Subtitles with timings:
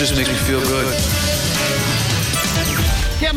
[0.00, 1.19] Just makes me feel good.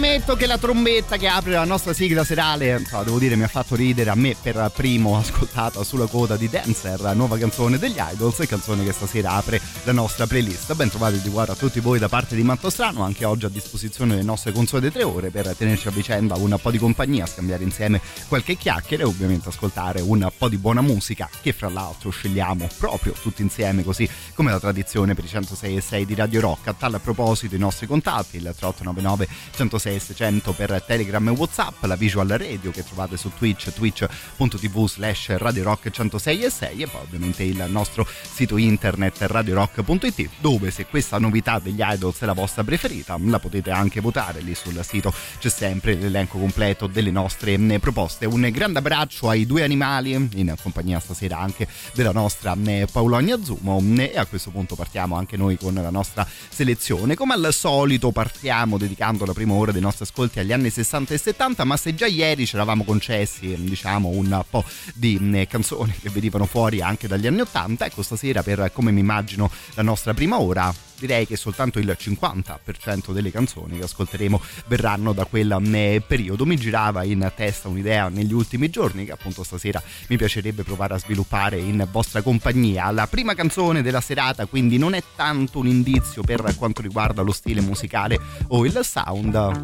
[0.03, 3.47] Ammetto che la trombetta che apre la nostra sigla serale, insomma, devo dire, mi ha
[3.47, 7.95] fatto ridere a me per primo ascoltata sulla coda di Dancer, la nuova canzone degli
[7.97, 10.73] Idols, canzone che stasera apre la nostra playlist.
[10.73, 13.49] Ben trovati di guarda a tutti voi da parte di Matto Strano, anche oggi a
[13.49, 17.63] disposizione le nostre consuete tre ore per tenerci a vicenda un po' di compagnia, scambiare
[17.63, 22.67] insieme qualche chiacchiere e ovviamente ascoltare un po' di buona musica che fra l'altro scegliamo
[22.77, 26.67] proprio tutti insieme così come la tradizione per i 106 e 6 di Radio Rock.
[26.67, 31.95] A tal proposito i nostri contatti, il 3899 106 600 per Telegram e Whatsapp, la
[31.95, 37.01] visual radio che trovate su Twitch, twitch.tv slash Radio Rock 106 e 6 e poi
[37.01, 42.63] ovviamente il nostro sito internet radiorock.it dove se questa novità degli idols è la vostra
[42.63, 45.13] preferita la potete anche votare lì sul sito.
[45.39, 48.25] C'è sempre l'elenco completo delle nostre mm, proposte.
[48.25, 53.79] Un grande abbraccio ai due animali in compagnia stasera anche della nostra mm, Paolonia Zumo
[53.81, 57.15] mm, e a questo punto partiamo anche noi con la nostra selezione.
[57.15, 61.17] Come al solito partiamo dedicando la prima ora dei nostri ascolti agli anni 60 e
[61.17, 66.09] 70 ma se già ieri ci eravamo concessi diciamo un po' di mh, canzoni che
[66.09, 70.39] venivano fuori anche dagli anni 80 ecco stasera per come mi immagino la nostra prima
[70.39, 70.73] ora
[71.05, 76.55] direi che soltanto il 50% delle canzoni che ascolteremo verranno da quel mh, periodo mi
[76.55, 81.57] girava in testa un'idea negli ultimi giorni che appunto stasera mi piacerebbe provare a sviluppare
[81.57, 86.55] in vostra compagnia la prima canzone della serata quindi non è tanto un indizio per
[86.57, 88.17] quanto riguarda lo stile musicale
[88.47, 89.61] o il sound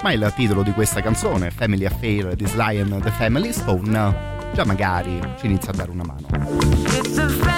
[0.00, 4.14] ma il titolo di questa canzone, Family Affair Sly and the Family Stone,
[4.54, 7.57] già magari ci inizia a dare una mano.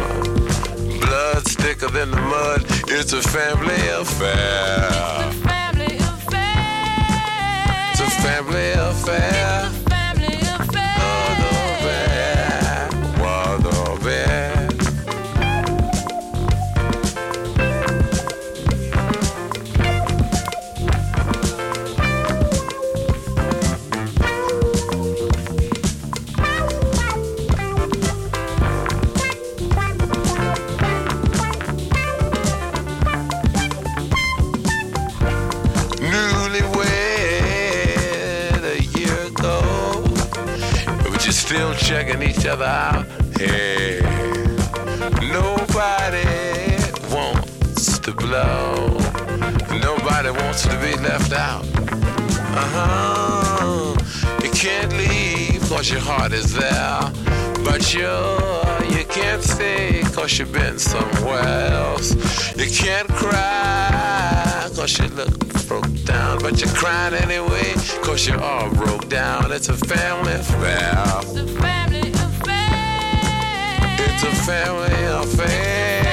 [1.11, 2.63] Blood's thicker than the mud.
[2.87, 4.89] It's a family affair.
[5.43, 7.11] Family affair.
[7.91, 9.60] It's a family affair.
[41.91, 43.05] Checking each other out.
[43.37, 43.99] Hey,
[45.29, 46.23] nobody
[47.13, 48.97] wants to blow.
[49.87, 51.65] Nobody wants to be left out.
[52.55, 53.95] Uh huh.
[54.41, 57.01] You can't leave cause your heart is there.
[57.65, 58.07] But you,
[59.01, 62.13] you can't stay cause you've been somewhere else.
[62.55, 65.31] You can't cry cause you look
[65.67, 66.37] broke down.
[66.39, 67.73] But you're crying anyway
[68.03, 69.51] cause you're all broke down.
[69.51, 70.93] It's a family affair.
[71.21, 73.95] It's a family affair.
[73.97, 76.10] It's a family affair.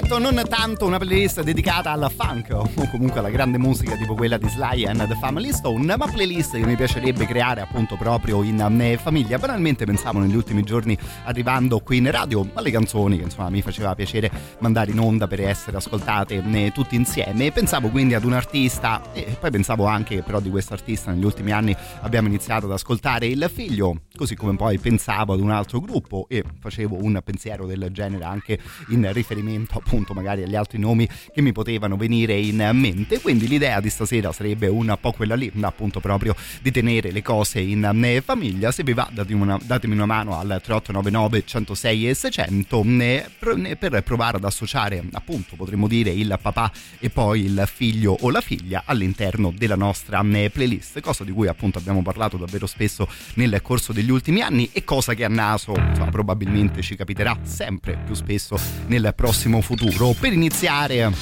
[0.00, 4.36] Detto, non tanto una playlist dedicata al funk o comunque alla grande musica tipo quella
[4.36, 8.60] di Sly and the Family Stone, ma playlist che mi piacerebbe creare appunto proprio in
[8.80, 9.38] eh, famiglia.
[9.38, 13.94] Banalmente pensavo negli ultimi giorni arrivando qui in radio alle canzoni che insomma mi faceva
[13.94, 19.12] piacere mandare in onda per essere ascoltate eh, tutti insieme pensavo quindi ad un artista
[19.12, 22.72] e poi pensavo anche che però di questo artista negli ultimi anni abbiamo iniziato ad
[22.72, 27.66] ascoltare il figlio, così come poi pensavo ad un altro gruppo e facevo un pensiero
[27.66, 28.58] del genere anche
[28.88, 33.20] in riferimento appunto magari agli altri nomi che mi potevano venire in mente.
[33.20, 37.58] Quindi l'idea di stasera sarebbe un po' quella lì, appunto proprio di tenere le cose
[37.58, 38.70] in eh, famiglia.
[38.70, 43.26] Se vi va datemi una, datemi una mano al 3899 106 e 600 eh,
[43.64, 46.70] eh, per provare ad associare appunto potremmo dire il papà
[47.00, 51.78] e poi il figlio o la figlia all'interno della nostra playlist, cosa di cui appunto
[51.78, 56.10] abbiamo parlato davvero spesso nel corso degli ultimi anni e cosa che a naso insomma,
[56.10, 58.56] probabilmente ci capiterà sempre più spesso
[58.86, 59.69] nel prossimo futuro.
[60.18, 61.12] Per iniziare,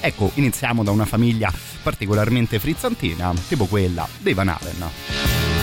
[0.00, 5.55] ecco, iniziamo da una famiglia particolarmente frizzantina, tipo quella dei Van Halen.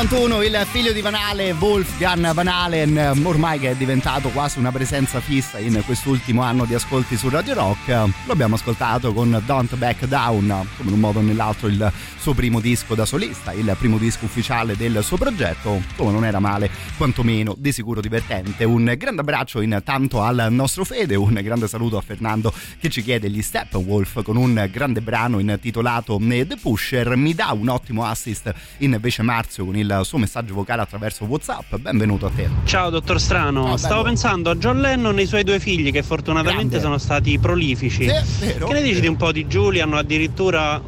[0.00, 4.72] 1991 il figlio di Van Halen, Wolfgang Van Halen, ormai che è diventato quasi una
[4.72, 7.88] presenza fissa in quest'ultimo anno di ascolti su Radio Rock,
[8.24, 10.46] lo abbiamo ascoltato con Don't Back Down,
[10.78, 14.26] come in un modo o nell'altro il suo primo disco da solista, il primo disco
[14.26, 18.64] ufficiale del suo progetto, come non era male, quantomeno di sicuro divertente.
[18.64, 23.30] Un grande abbraccio intanto al nostro Fede, un grande saluto a Fernando che ci chiede
[23.30, 29.22] gli Steppenwolf con un grande brano intitolato The Pusher, mi dà un ottimo assist invece
[29.22, 32.48] Marzio con il suo messaggio vocale attraverso Whatsapp, benvenuto a te.
[32.64, 36.02] Ciao dottor Strano, Ah, stavo pensando a John Lennon e i suoi due figli che
[36.02, 36.80] fortunatamente Grande.
[36.80, 38.04] sono stati prolifici.
[38.04, 38.66] Sì, vero.
[38.66, 39.46] Che ne dici di un po' di?
[39.80, 40.80] Hanno addirittura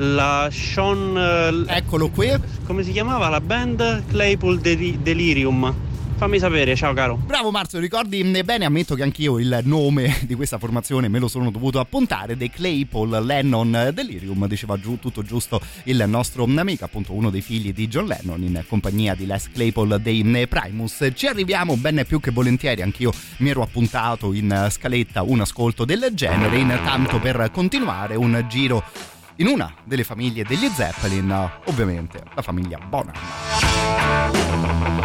[0.00, 1.16] la Sean...
[1.68, 2.30] eh, Eccolo qui.
[2.64, 4.04] come si chiamava la band?
[4.08, 5.88] Claypool Deli- Delirium.
[6.16, 7.16] Fammi sapere, ciao caro.
[7.16, 11.50] Bravo Marzio, ricordi bene, ammetto che anch'io il nome di questa formazione me lo sono
[11.50, 17.30] dovuto appuntare, dei Claypool Lennon Delirium, diceva giù tutto giusto il nostro amico, appunto uno
[17.30, 21.08] dei figli di John Lennon in compagnia di Les Claypool dei Primus.
[21.14, 26.10] Ci arriviamo bene più che volentieri, anch'io mi ero appuntato in scaletta un ascolto del
[26.12, 28.84] genere, intanto per continuare un giro
[29.40, 34.99] in una delle famiglie degli Zeppelin, ovviamente la famiglia Bonham.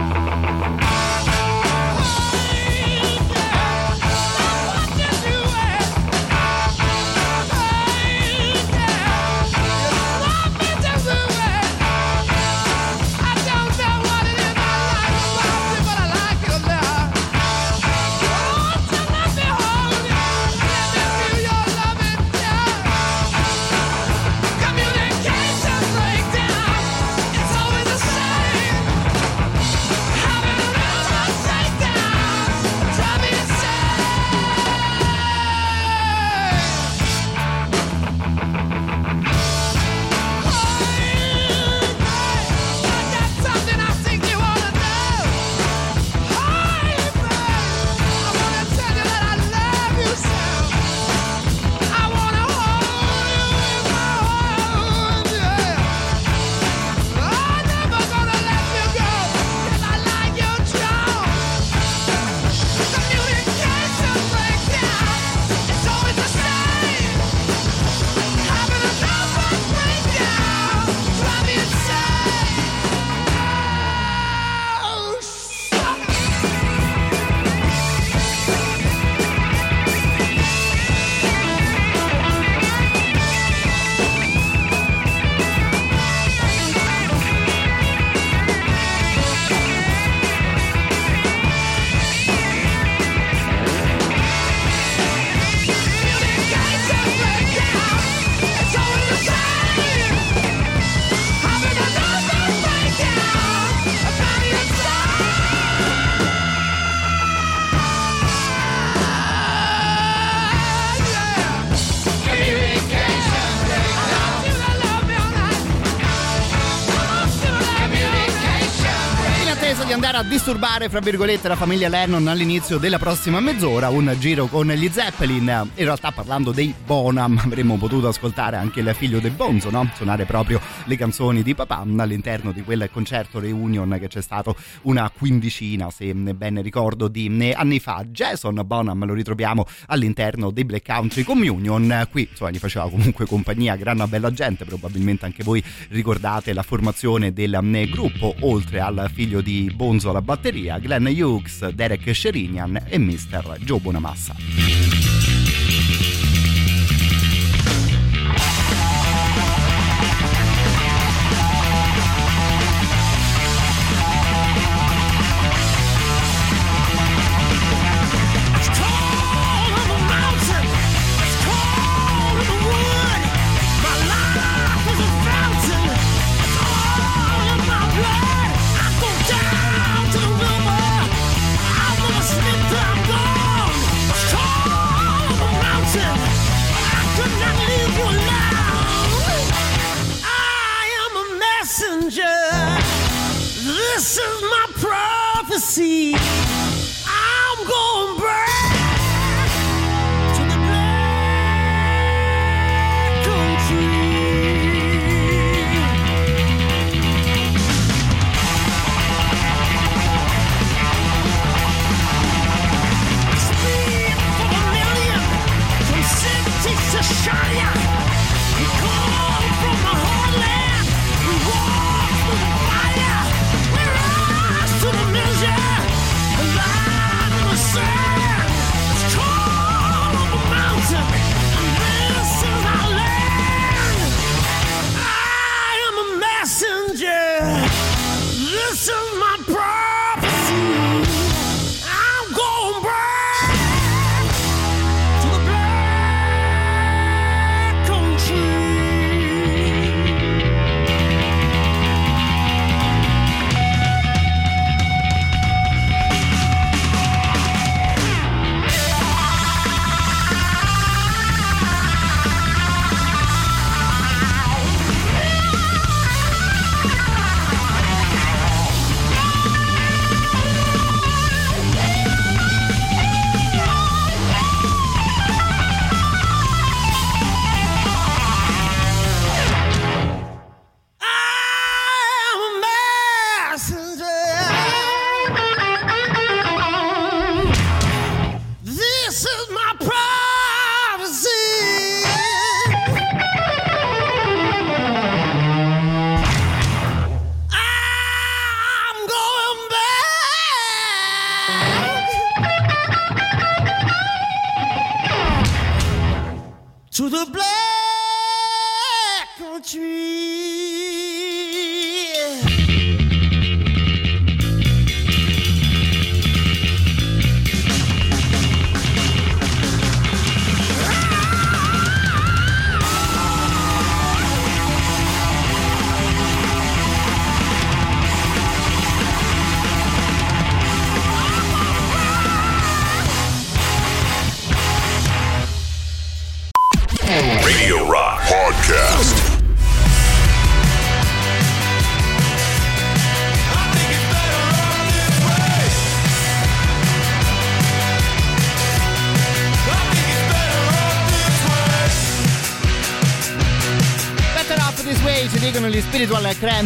[120.46, 123.90] Disturbare, fra virgolette, la famiglia Lennon all'inizio della prossima mezz'ora.
[123.90, 125.72] Un giro con gli Zeppelin.
[125.74, 129.90] In realtà, parlando dei Bonham, avremmo potuto ascoltare anche il figlio del Bonzo, no?
[129.96, 135.10] Suonare proprio le canzoni di papà all'interno di quel concerto reunion che c'è stato una
[135.10, 138.06] quindicina, se ben ricordo, di anni fa.
[138.08, 142.08] Jason Bonham lo ritroviamo all'interno dei Black Country Communion.
[142.12, 144.64] Qui, insomma, gli faceva comunque compagnia gran bella gente.
[144.64, 147.60] Probabilmente anche voi ricordate la formazione del
[147.90, 153.58] gruppo, oltre al figlio di Bonzo alla batteria, Glenn Hughes, Derek Sherinian e Mr.
[153.62, 155.25] Joe Bonamassa.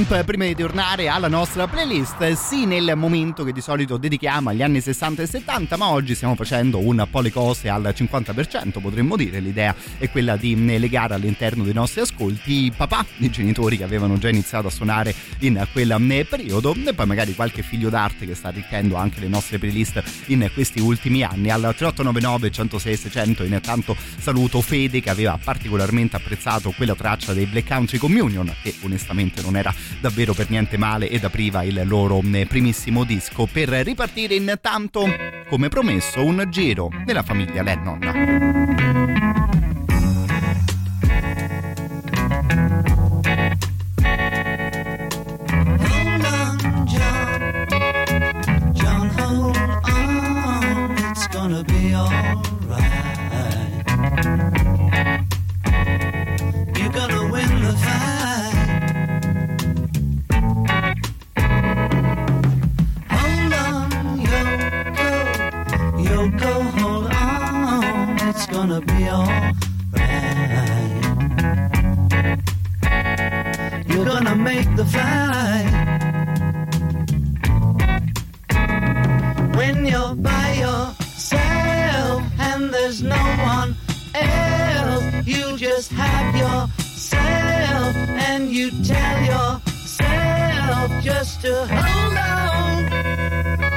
[0.10, 2.32] Cramp prima di tornare alla nostra playlist.
[2.34, 6.36] Sì, nel momento che di solito dedichiamo agli anni 60 e 70, ma oggi stiamo
[6.36, 9.40] facendo un po' le cose al 50%, potremmo dire.
[9.40, 14.18] L'idea è quella di legare all'interno dei nostri ascolti i papà, i genitori che avevano
[14.18, 18.48] già iniziato a suonare in quel periodo, e poi magari qualche figlio d'arte che sta
[18.48, 21.52] arricchendo anche le nostre playlist in questi ultimi anni.
[21.52, 27.68] Al 3899 106 600 intanto saluto Fede che aveva particolarmente apprezzato quella traccia dei Black
[27.68, 32.46] Country Communion che onestamente non era davvero per niente male ed apriva il loro eh,
[32.46, 35.06] primissimo disco per ripartire intanto
[35.48, 39.69] come promesso un giro della famiglia Lennon
[68.70, 69.56] gonna be alright.
[73.88, 75.72] You're gonna make the flight.
[79.56, 83.24] When you're by yourself and there's no
[83.56, 83.76] one
[84.14, 87.96] else, you just have yourself
[88.30, 93.69] and you tell yourself just to hold on.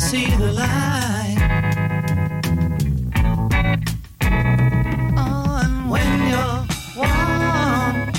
[0.00, 1.36] See the light.
[5.16, 6.64] Oh, and when you're
[6.96, 8.12] warm,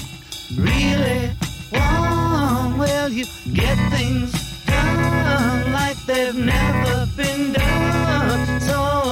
[0.57, 1.31] really
[1.71, 4.31] warm, well, you get things
[4.65, 8.61] done like they've never been done.
[8.61, 9.11] So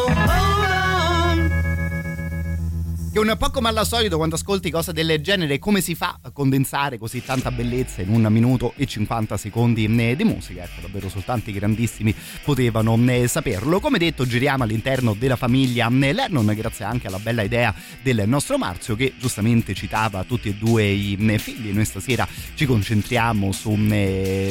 [3.21, 7.21] un po' come al solito quando ascolti cose del genere come si fa condensare così
[7.21, 11.54] tanta bellezza in un minuto e 50 secondi eh, di musica ecco davvero soltanto i
[11.54, 13.82] grandissimi potevano eh, saperlo.
[13.82, 18.58] Come detto giriamo all'interno della famiglia eh, Lennon grazie anche alla bella idea del nostro
[18.58, 21.73] Marzio che giustamente citava tutti e due i figli.
[21.73, 23.78] Noi stasera ci concentriamo su,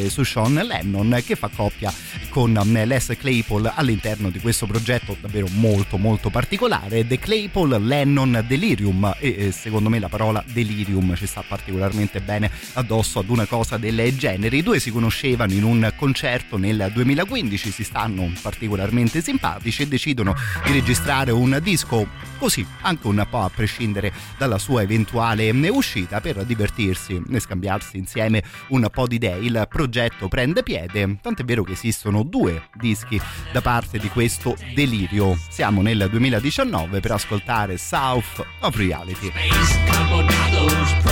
[0.09, 1.91] su Sean Lennon che fa coppia
[2.29, 2.53] con
[2.85, 9.15] Les Claypool all'interno di questo progetto davvero molto molto particolare The Claypool Lennon delirium.
[9.19, 11.77] E secondo me la parola delirium ci sta particolarmente
[12.25, 14.57] bene addosso ad una cosa del genere.
[14.57, 20.35] I due si conoscevano in un concerto nel 2015, si stanno particolarmente simpatici e decidono
[20.65, 22.07] di registrare un disco
[22.39, 28.43] così, anche un po' a prescindere dalla sua eventuale uscita per divertirsi e scambiarsi insieme
[28.69, 29.39] un po' di idee.
[29.39, 33.21] Il progetto prende piede, tant'è vero che esistono due dischi
[33.53, 35.39] da parte di questo delirio.
[35.49, 39.31] Siamo nel 2019 per ascoltare South of Reality.
[40.11, 41.08] When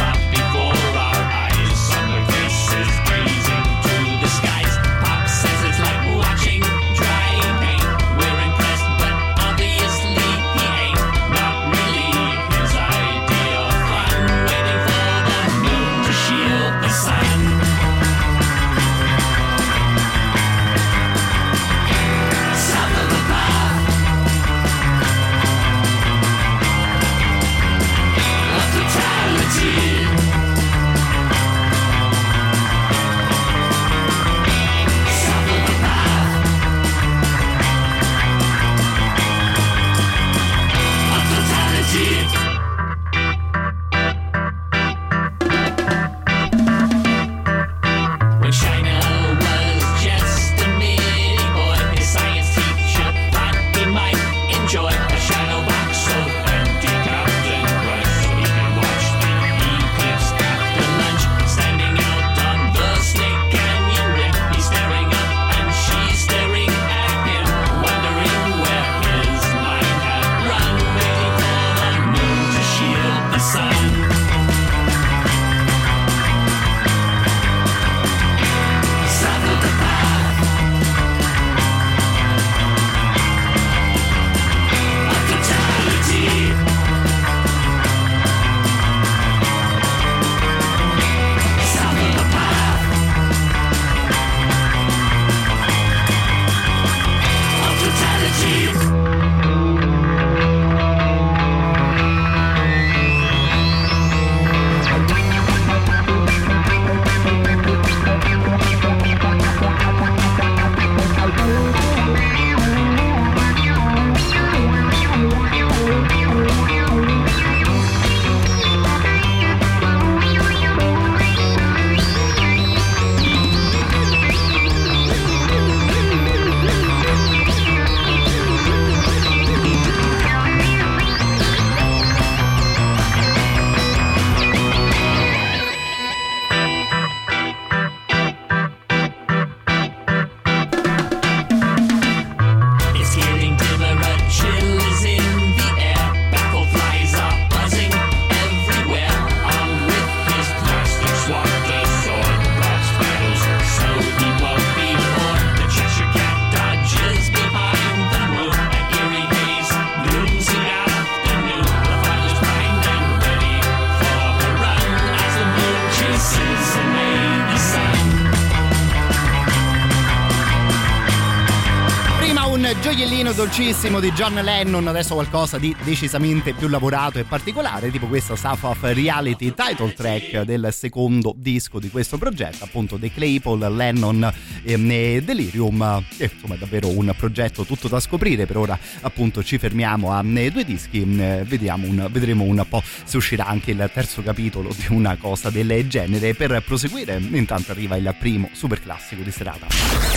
[173.56, 178.62] dolcissimo di John Lennon, adesso qualcosa di decisamente più lavorato e particolare, tipo questo South
[178.64, 184.30] of Reality title track del secondo disco di questo progetto, appunto The Claypool, Lennon
[184.62, 189.56] e Delirium, che insomma è davvero un progetto tutto da scoprire, per ora appunto ci
[189.56, 193.90] fermiamo a eh, due dischi, eh, vediamo un- vedremo un po' se uscirà anche il
[193.90, 199.22] terzo capitolo di una cosa del genere, per proseguire intanto arriva il primo super classico
[199.22, 199.66] di serata.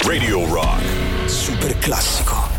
[0.04, 0.84] Radio Rock.
[1.28, 2.59] Super classico.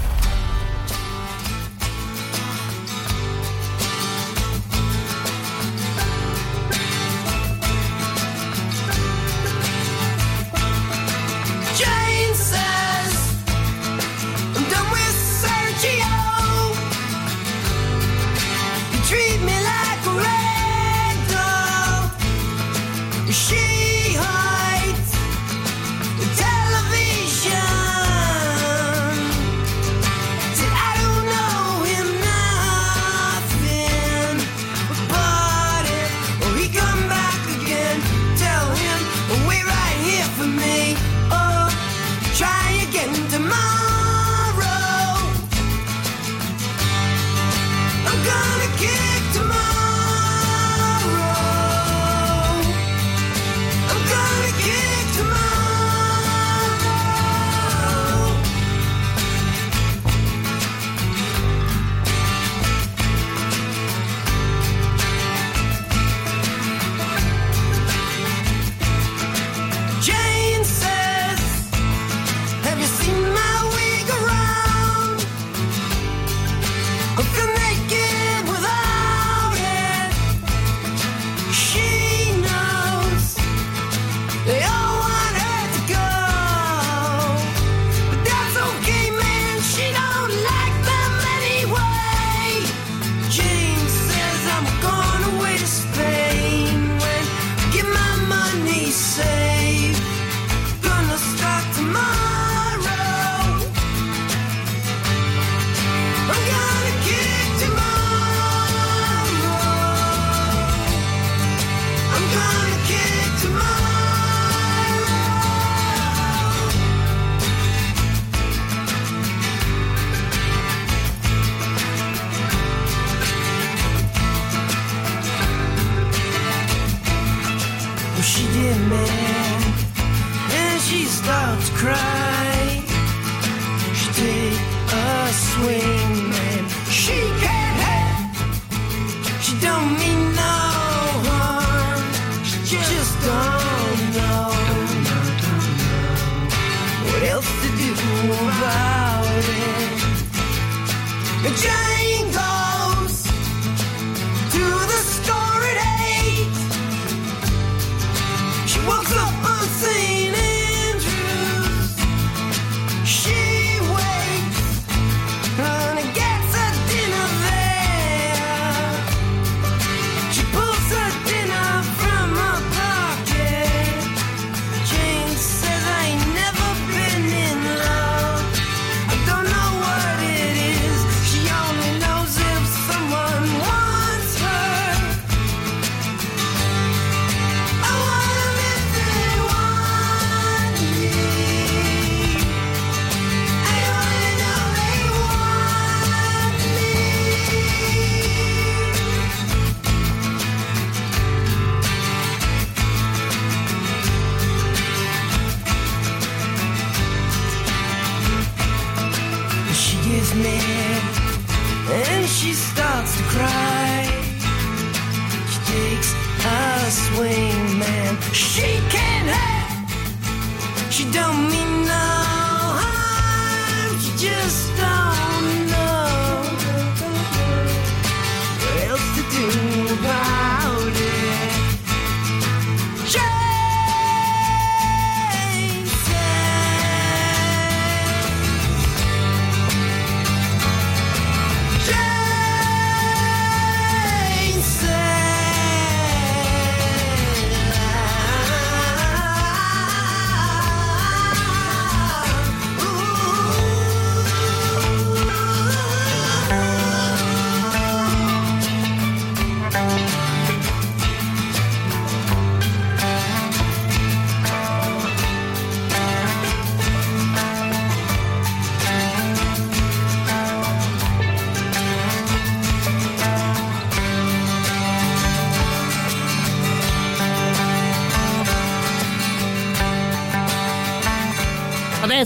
[229.42, 229.69] Else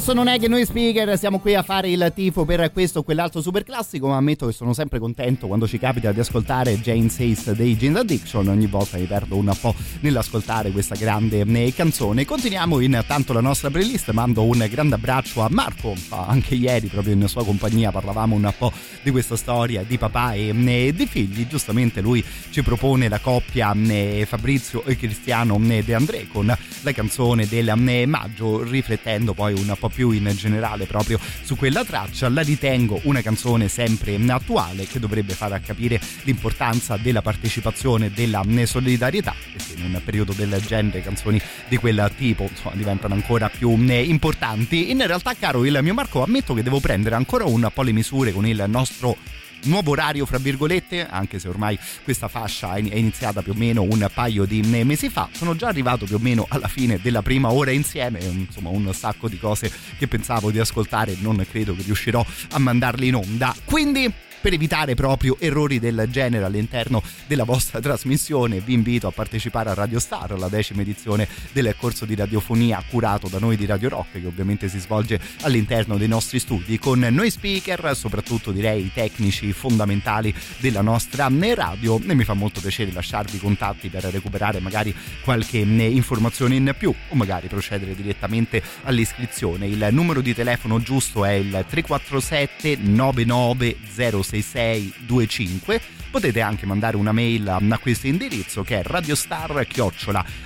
[0.04, 3.02] Adesso non è che noi speaker siamo qui a fare il tifo per questo o
[3.02, 7.08] quell'altro super classico, ma ammetto che sono sempre contento quando ci capita di ascoltare Jane
[7.08, 8.46] Says dei Jeans Addiction.
[8.48, 12.26] Ogni volta mi perdo un po' nell'ascoltare questa grande eh, canzone.
[12.26, 14.10] Continuiamo intanto la nostra playlist.
[14.10, 15.94] Mando un grande abbraccio a Marco.
[16.10, 20.48] Anche ieri, proprio in sua compagnia, parlavamo un po' di questa storia di papà e
[20.48, 21.46] eh, di figli.
[21.46, 27.48] Giustamente lui ci propone la coppia eh, Fabrizio e Cristiano De André con la canzone
[27.48, 27.72] del
[28.06, 32.28] maggio, riflettendo poi un po' più in generale proprio su quella traccia.
[32.28, 39.34] La ritengo una canzone sempre attuale che dovrebbe far capire l'importanza della partecipazione, della solidarietà,
[39.52, 44.90] perché in un periodo del genere canzoni di quel tipo insomma, diventano ancora più importanti.
[44.90, 48.32] In realtà, caro il mio Marco, ammetto che devo prendere ancora un po' le misure
[48.32, 49.16] con il nostro
[49.64, 54.08] nuovo orario fra virgolette anche se ormai questa fascia è iniziata più o meno un
[54.12, 55.28] paio di mesi fa.
[55.32, 59.28] Sono già arrivato più o meno alla fine della prima ora insieme insomma un sacco
[59.28, 63.54] di cose che pensavo di ascoltare non credo che riuscirò a mandarle in onda.
[63.64, 64.12] Quindi
[64.44, 69.72] per evitare proprio errori del genere all'interno della vostra trasmissione vi invito a partecipare a
[69.74, 74.20] Radio Star, la decima edizione del corso di radiofonia curato da noi di Radio Rock
[74.20, 79.50] che ovviamente si svolge all'interno dei nostri studi con noi speaker, soprattutto direi i tecnici
[79.54, 84.94] fondamentali della nostra radio e mi fa molto piacere lasciarvi i contatti per recuperare magari
[85.22, 89.68] qualche informazione in più o magari procedere direttamente all'iscrizione.
[89.68, 97.48] Il numero di telefono giusto è il 347 9906 6625 potete anche mandare una mail
[97.48, 99.66] a questo indirizzo che è radiostar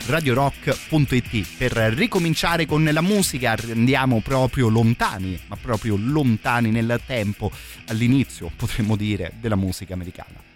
[0.07, 7.51] radiorock.it per ricominciare con la musica andiamo proprio lontani ma proprio lontani nel tempo
[7.88, 10.46] all'inizio potremmo dire della musica americana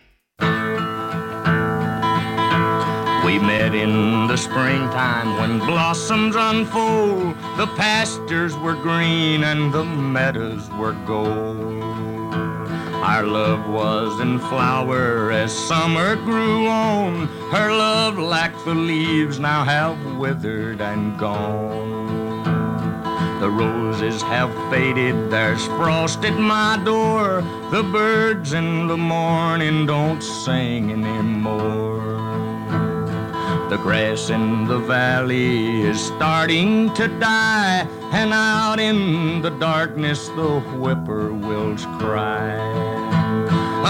[3.24, 7.36] We met in the springtime when blossoms unfold.
[7.56, 12.11] The pastures were green and the meadows were gold.
[13.02, 17.26] Our love was in flower as summer grew on.
[17.50, 22.32] Her love, like the leaves, now have withered and gone.
[23.40, 27.42] The roses have faded, there's frost at my door.
[27.72, 32.31] The birds in the morning don't sing anymore.
[33.72, 40.60] The grass in the valley is starting to die, and out in the darkness the
[40.76, 42.52] whippoorwills cry.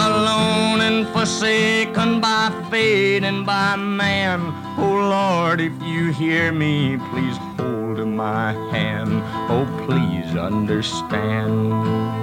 [0.06, 7.36] Alone and forsaken by fate and by man, oh Lord, if you hear me, please
[7.58, 9.20] hold my hand.
[9.50, 12.21] Oh, please understand.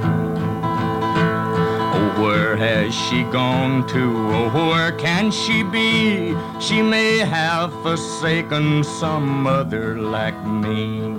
[2.19, 4.03] Where has she gone to?
[4.33, 6.35] Oh, where can she be?
[6.59, 11.15] She may have forsaken some other like me.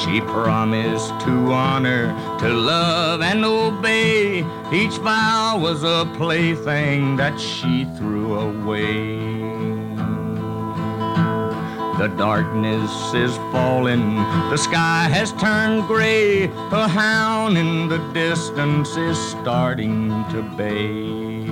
[0.00, 4.38] She promised to honor, to love and obey.
[4.72, 9.57] Each vow was a plaything that she threw away.
[11.98, 14.14] The darkness is falling,
[14.50, 16.44] the sky has turned gray.
[16.70, 21.48] A hound in the distance is starting to bay.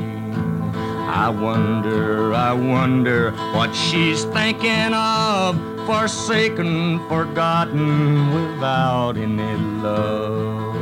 [1.09, 5.57] I wonder, I wonder what she's thinking of.
[5.85, 10.77] Forsaken, forgotten, without any love.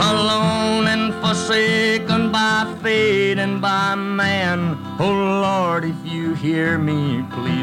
[0.00, 4.78] Alone and forsaken by fate and by man.
[4.98, 7.55] Oh Lord, if you hear me, please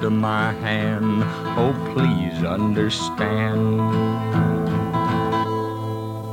[0.00, 1.22] hold my hand.
[1.56, 4.45] Oh, please understand.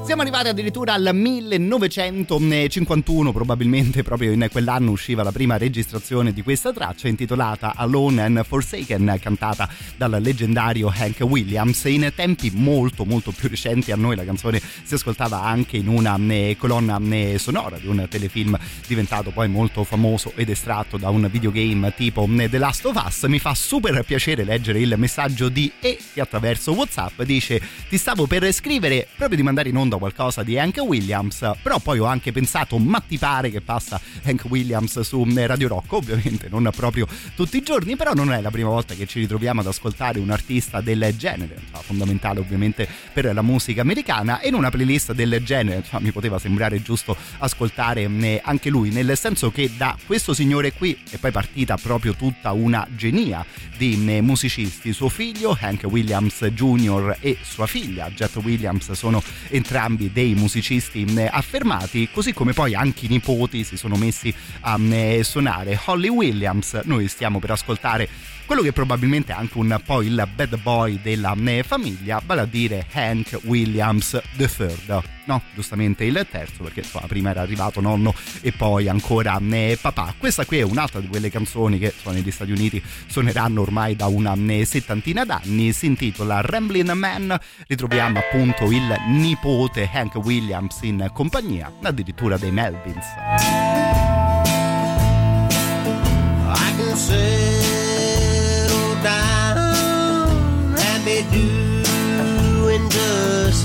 [0.04, 6.74] Siamo arrivati addirittura al 1951, probabilmente proprio in quell'anno usciva la prima registrazione di questa
[6.74, 11.86] traccia intitolata Alone and Forsaken, cantata dal leggendario Hank Williams.
[11.86, 16.18] In tempi molto molto più recenti a noi la canzone si ascoltava anche in una
[16.28, 21.30] eh, colonna eh, sonora di un telefilm diventato poi molto famoso ed estratto da un
[21.32, 23.24] videogame tipo eh, The Last of Us.
[23.24, 28.28] Mi fa super piacere leggere il messaggio di E che attraverso WhatsApp dice ti stavo
[28.28, 32.32] per scrivere proprio di mandare in onda qualcosa di Hank Williams, però poi ho anche
[32.32, 35.92] pensato, ma ti pare che passa Hank Williams su Radio Rock?
[35.94, 39.62] Ovviamente non proprio tutti i giorni, però non è la prima volta che ci ritroviamo
[39.62, 44.70] ad ascoltare un artista del genere, fondamentale ovviamente per la musica americana e in una
[44.70, 49.98] playlist del genere mi poteva sembrare giusto ascoltare eh, anche lui, nel senso che da
[50.06, 53.46] questo signore qui è poi partita proprio tutta una genia
[53.78, 57.18] di eh, musicisti, suo figlio Hank Williams Jr.
[57.20, 63.06] e sua figlia Jet Williams sono entrambi dei musicisti eh, affermati, così come poi anche
[63.06, 65.80] i nipoti si sono messi a eh, suonare.
[65.86, 68.10] Holly Williams, noi stiamo per ascoltare
[68.54, 72.46] quello che probabilmente è anche un po' il bad boy della eh, famiglia, vale a
[72.46, 75.02] dire Hank Williams III.
[75.26, 80.14] No, giustamente il terzo, perché insomma, prima era arrivato nonno e poi ancora eh, papà.
[80.20, 84.06] Questa qui è un'altra di quelle canzoni che insomma, negli Stati Uniti suoneranno ormai da
[84.06, 85.74] una eh, settantina d'anni.
[85.74, 87.36] Si intitola Ramblin' Man.
[87.66, 93.93] Ritroviamo appunto il nipote Hank Williams in compagnia addirittura dei Melvins.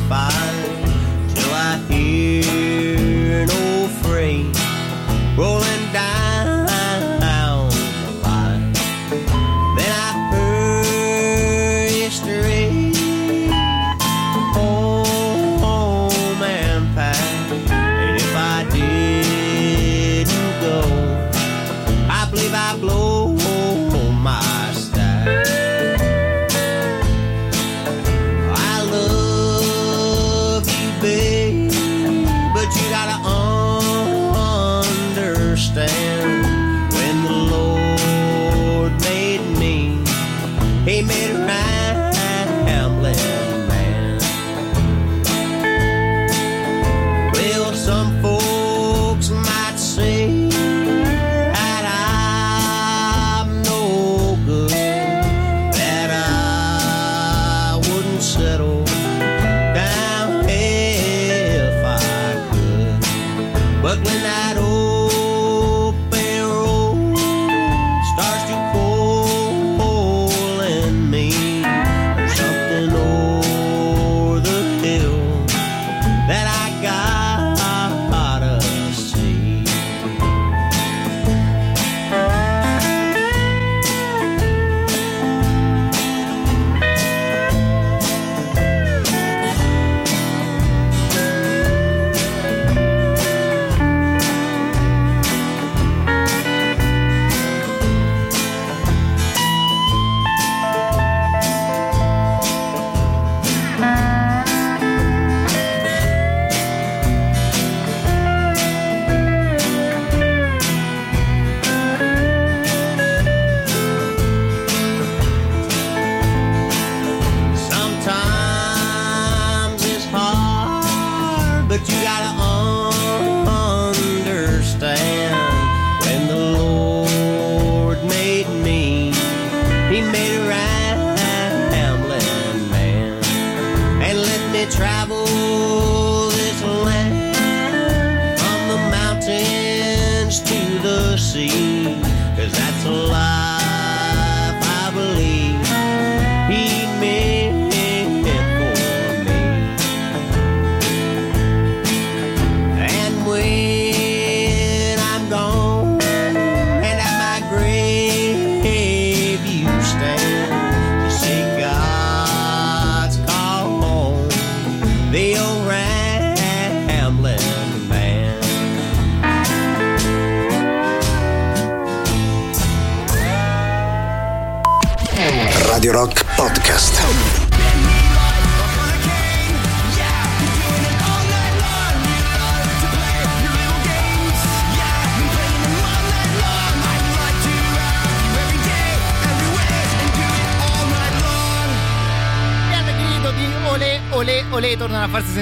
[0.08, 4.56] Fine till I hear an old freight
[5.36, 5.77] rolling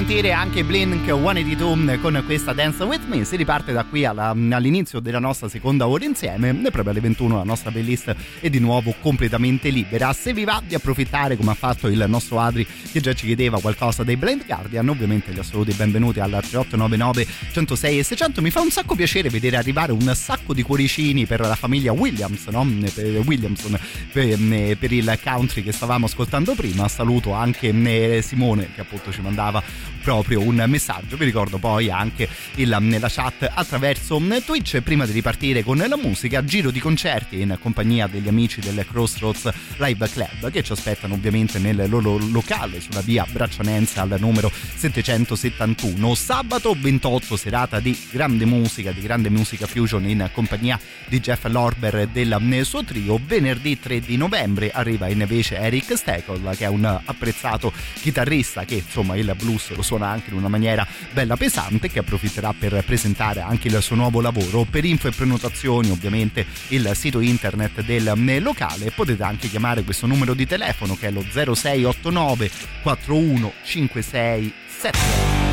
[0.07, 3.25] sentire anche Blink 182 con questa Dance With Me.
[3.25, 7.35] Si riparte da qui alla- all'inizio della nostra seconda ora insieme e proprio alle 21
[7.35, 10.13] la nostra playlist è di nuovo completamente libera.
[10.13, 13.59] Se vi va di approfittare come ha fatto il nostro Adri che già ci chiedeva
[13.59, 18.41] qualcosa dei Blind Guardian, ovviamente gli assoluti benvenuti alla 3899 106 e 600.
[18.41, 22.47] Mi fa un sacco piacere vedere arrivare un sacco di cuoricini per la famiglia Williams,
[22.47, 22.65] no?
[22.93, 23.77] per Williamson,
[24.13, 26.87] per, per il country che stavamo ascoltando prima.
[26.87, 29.61] Saluto anche eh, Simone che appunto ci mandava
[29.97, 31.17] proprio un messaggio.
[31.17, 34.81] Vi ricordo poi anche il- nella chat attraverso Twitch.
[34.81, 39.51] Prima di ripartire con la musica, giro di concerti in compagnia degli amici del Crossroads
[39.77, 46.15] Live Club che ci aspettano ovviamente nel loro locale sulla via Braccianense al numero 771.
[46.15, 51.95] Sabato 28 serata di grande musica, di grande musica fusion in compagnia di Jeff Lorber
[51.95, 53.19] e del suo trio.
[53.25, 57.71] Venerdì 3 di novembre arriva invece Eric Steckel che è un apprezzato
[58.01, 62.53] chitarrista che insomma il blues lo suona anche in una maniera bella pesante che approfitterà
[62.53, 64.65] per presentare anche il suo nuovo lavoro.
[64.69, 68.11] Per info e prenotazioni ovviamente il sito internet del
[68.41, 75.46] locale potete anche chiamare questo numero di telefono che è lo 0689 4156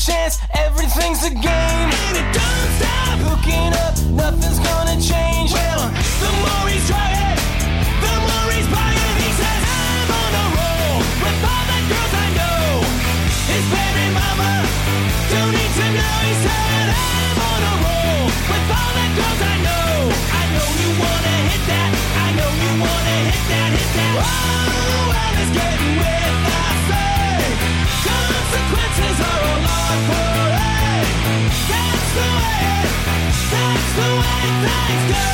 [0.05, 0.39] Chance?
[0.53, 3.19] Everything's a game, and it don't stop.
[3.25, 4.84] Hooking up, nothing's gonna
[34.47, 35.34] that's the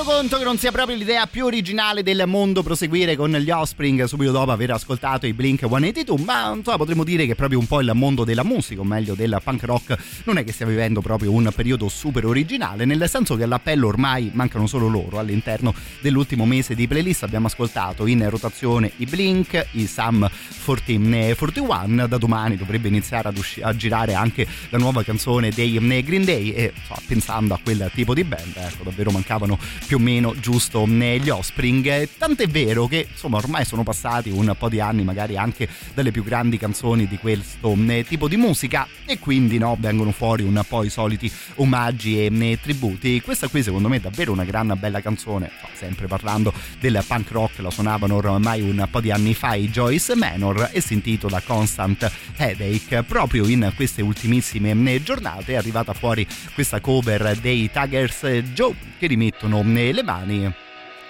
[0.00, 4.04] rendo conto che non sia proprio l'idea più originale del mondo proseguire con gli Offspring
[4.04, 7.80] subito dopo aver ascoltato i Blink 182, ma insomma potremmo dire che proprio un po'
[7.80, 11.32] il mondo della musica, o meglio del punk rock, non è che stia vivendo proprio
[11.32, 15.18] un periodo super originale, nel senso che all'appello ormai mancano solo loro.
[15.18, 20.28] All'interno dell'ultimo mese di playlist abbiamo ascoltato in rotazione i Blink, i Sam
[20.64, 26.24] 1441, da domani dovrebbe iniziare ad usci- a girare anche la nuova canzone dei Green
[26.24, 29.58] Day e insomma, pensando a quel tipo di band, ecco, davvero mancavano
[29.90, 32.10] più o meno giusto gli Offspring.
[32.16, 36.22] Tant'è vero che insomma ormai sono passati un po' di anni, magari anche dalle più
[36.22, 37.76] grandi canzoni di questo
[38.06, 43.20] tipo di musica, e quindi no, vengono fuori un po' i soliti omaggi e tributi.
[43.20, 47.58] Questa qui secondo me è davvero una gran bella canzone, sempre parlando del punk rock,
[47.58, 52.08] la suonavano ormai un po' di anni fa i Joyce Manor e si intitola Constant
[52.36, 53.02] Headache.
[53.02, 56.24] Proprio in queste ultimissime giornate è arrivata fuori
[56.54, 58.24] questa cover dei Tigers
[58.54, 59.62] Joe che rimettono
[59.92, 60.52] le mani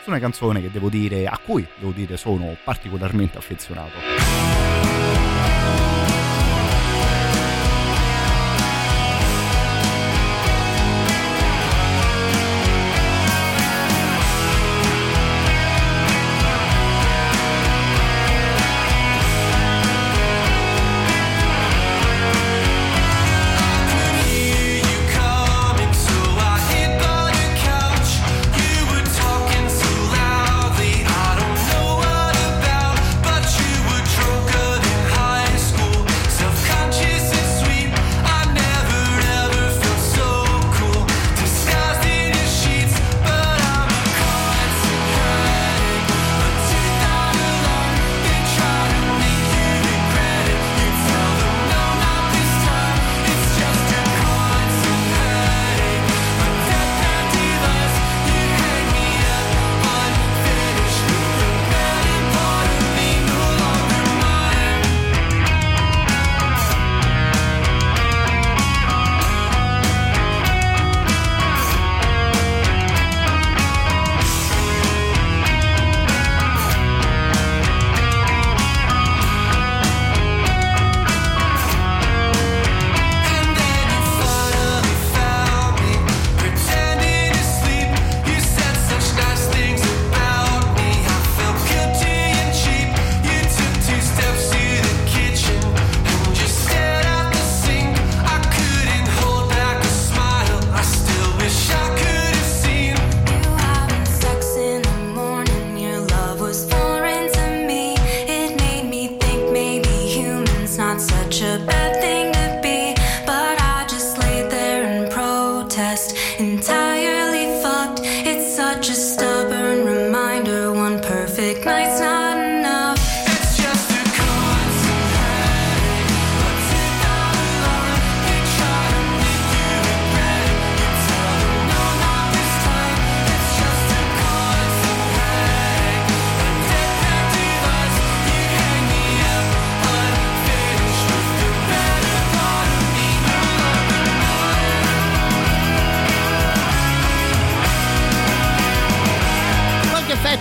[0.03, 4.60] su una canzone che devo dire a cui devo dire sono particolarmente affezionato.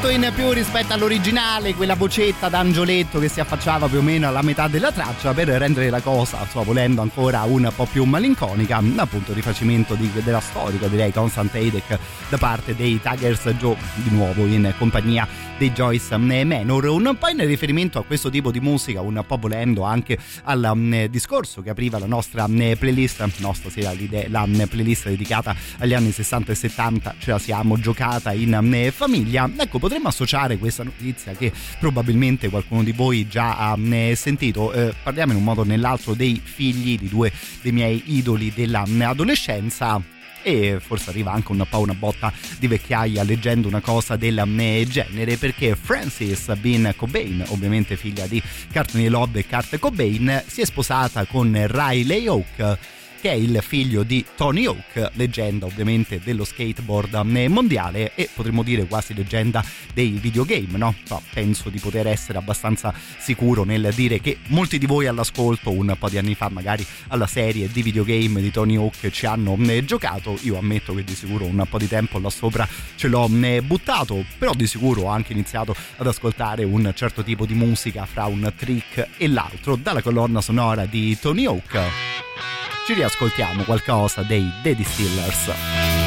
[0.09, 4.41] Effetto in più rispetto all'originale, quella vocetta d'angioletto che si affacciava più o meno alla
[4.41, 9.33] metà della traccia per rendere la cosa, insomma, volendo ancora un po' più malinconica, appunto
[9.33, 14.73] rifacimento di- della storica, direi, Constant Headache da parte dei Tigers Joe, di nuovo in
[14.79, 15.27] compagnia
[15.59, 16.85] dei Joyce Manor.
[16.85, 21.05] Un po' in riferimento a questo tipo di musica, un po' volendo anche al mm,
[21.05, 23.91] discorso che apriva la nostra mm, playlist, nostra sera
[24.29, 29.49] la mm, playlist dedicata agli anni 60 e 70, ce la siamo giocata in famiglia.
[29.57, 33.77] Ecco, potremmo associare questa notizia che probabilmente qualcuno di voi già ha
[34.15, 34.71] sentito.
[34.71, 37.31] Eh, parliamo in un modo o nell'altro dei figli di due
[37.61, 40.01] dei miei idoli dell'adolescenza
[40.41, 44.83] e forse arriva anche un po' una botta di vecchiaia leggendo una cosa del mm,
[44.83, 48.41] genere perché Frances Bean Cobain, ovviamente figlia di
[48.71, 52.77] Courtney Love e Kurt Cobain, si è sposata con Riley Oak
[53.19, 57.13] che è il figlio di Tony Hawk, leggenda ovviamente dello skateboard
[57.49, 59.63] mondiale e potremmo dire quasi leggenda
[59.93, 60.95] dei videogame, no?
[61.03, 65.95] So, penso di poter essere abbastanza sicuro nel dire che molti di voi all'ascolto un
[65.97, 69.83] po' di anni fa magari alla serie di videogame di Tony Hawk ci hanno eh,
[69.83, 73.61] giocato, io ammetto che di sicuro un po' di tempo là sopra ce l'ho eh,
[73.61, 78.25] buttato, però di sicuro ho anche iniziato ad ascoltare un certo tipo di musica fra
[78.25, 79.75] un trick e l'altro.
[79.75, 81.79] Dalla colonna sonora di Tony Hawk
[82.89, 85.98] ci riascoltiamo qualcosa dei The Distillers.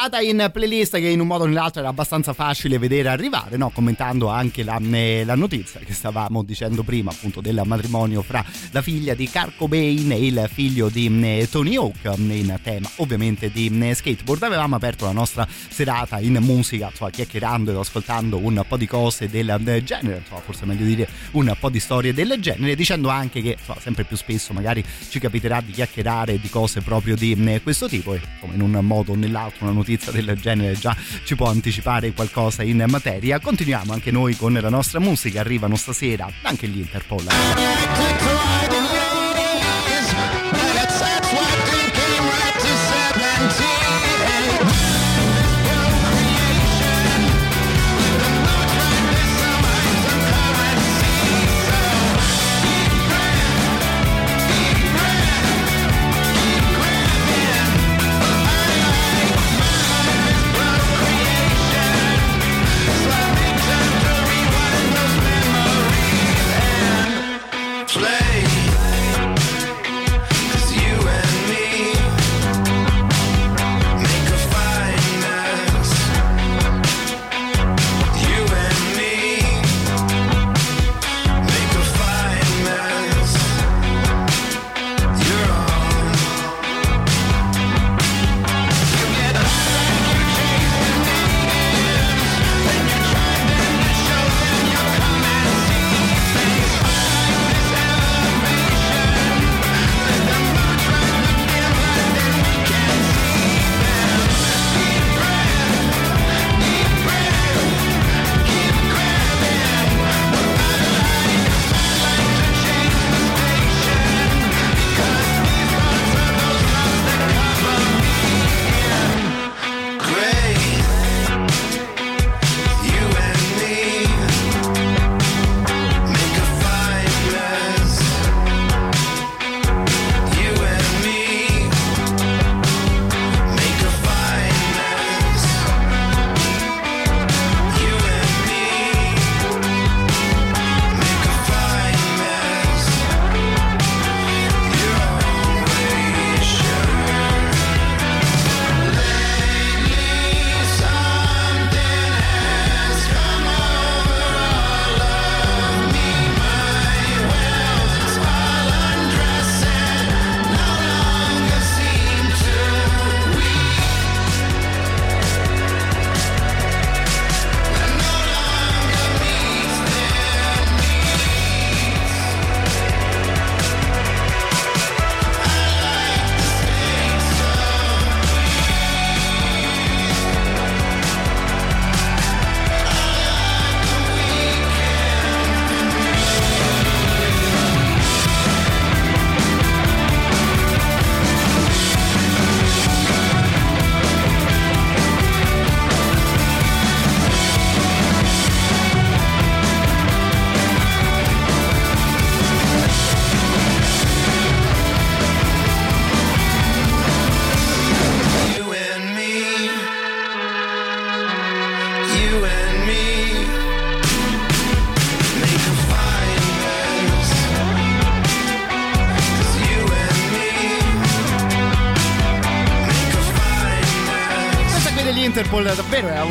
[0.00, 3.68] Accoppiata in playlist che in un modo o nell'altro era abbastanza facile vedere arrivare, no?
[3.70, 8.80] commentando anche la, eh, la notizia che stavamo dicendo prima, appunto del matrimonio fra la
[8.80, 13.70] figlia di Kurt Cobain e il figlio di eh, Tony Hawk in tema ovviamente di
[13.80, 14.44] eh, skateboard.
[14.44, 19.28] Avevamo aperto la nostra serata in musica, insomma, chiacchierando ed ascoltando un po' di cose
[19.28, 23.40] del genere, insomma, forse è meglio dire un po' di storie del genere, dicendo anche
[23.40, 27.62] che insomma, sempre più spesso magari ci capiterà di chiacchierare di cose proprio di eh,
[27.62, 31.36] questo tipo e come in un modo o nell'altro una notizia del genere già ci
[31.36, 33.38] può anticipare qualcosa in materia.
[33.38, 37.26] Continuiamo anche noi con la nostra musica, arrivano stasera anche gli Interpol.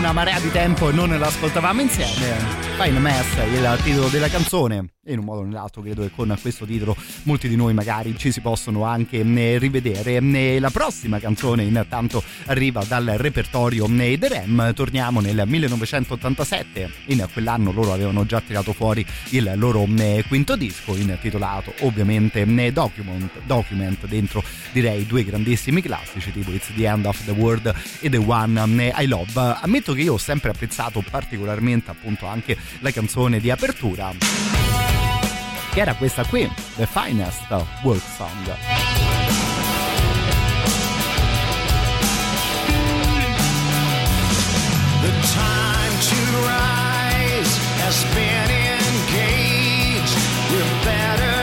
[0.10, 2.36] Una marea di tempo e non l'ascoltavamo insieme.
[2.82, 4.94] Fine Mess, il titolo della canzone.
[5.06, 8.18] E in un modo o nell'altro credo che con questo titolo molti di noi magari
[8.18, 10.16] ci si possono anche eh, rivedere.
[10.16, 14.74] Eh, La prossima canzone intanto arriva dal repertorio The Ram.
[14.74, 16.92] Torniamo nel 1987.
[17.08, 22.72] In quell'anno loro avevano già tirato fuori il loro eh, quinto disco intitolato ovviamente eh,
[22.72, 28.10] Document, Document dentro direi due grandissimi classici tipo It's the End of the World e
[28.10, 29.58] The One eh, I Love.
[29.62, 34.12] Ammetto che io ho sempre apprezzato particolarmente appunto anche la canzone di apertura
[35.72, 37.50] che era questa qui, The Finest
[37.84, 38.89] World Song.
[50.84, 51.39] Better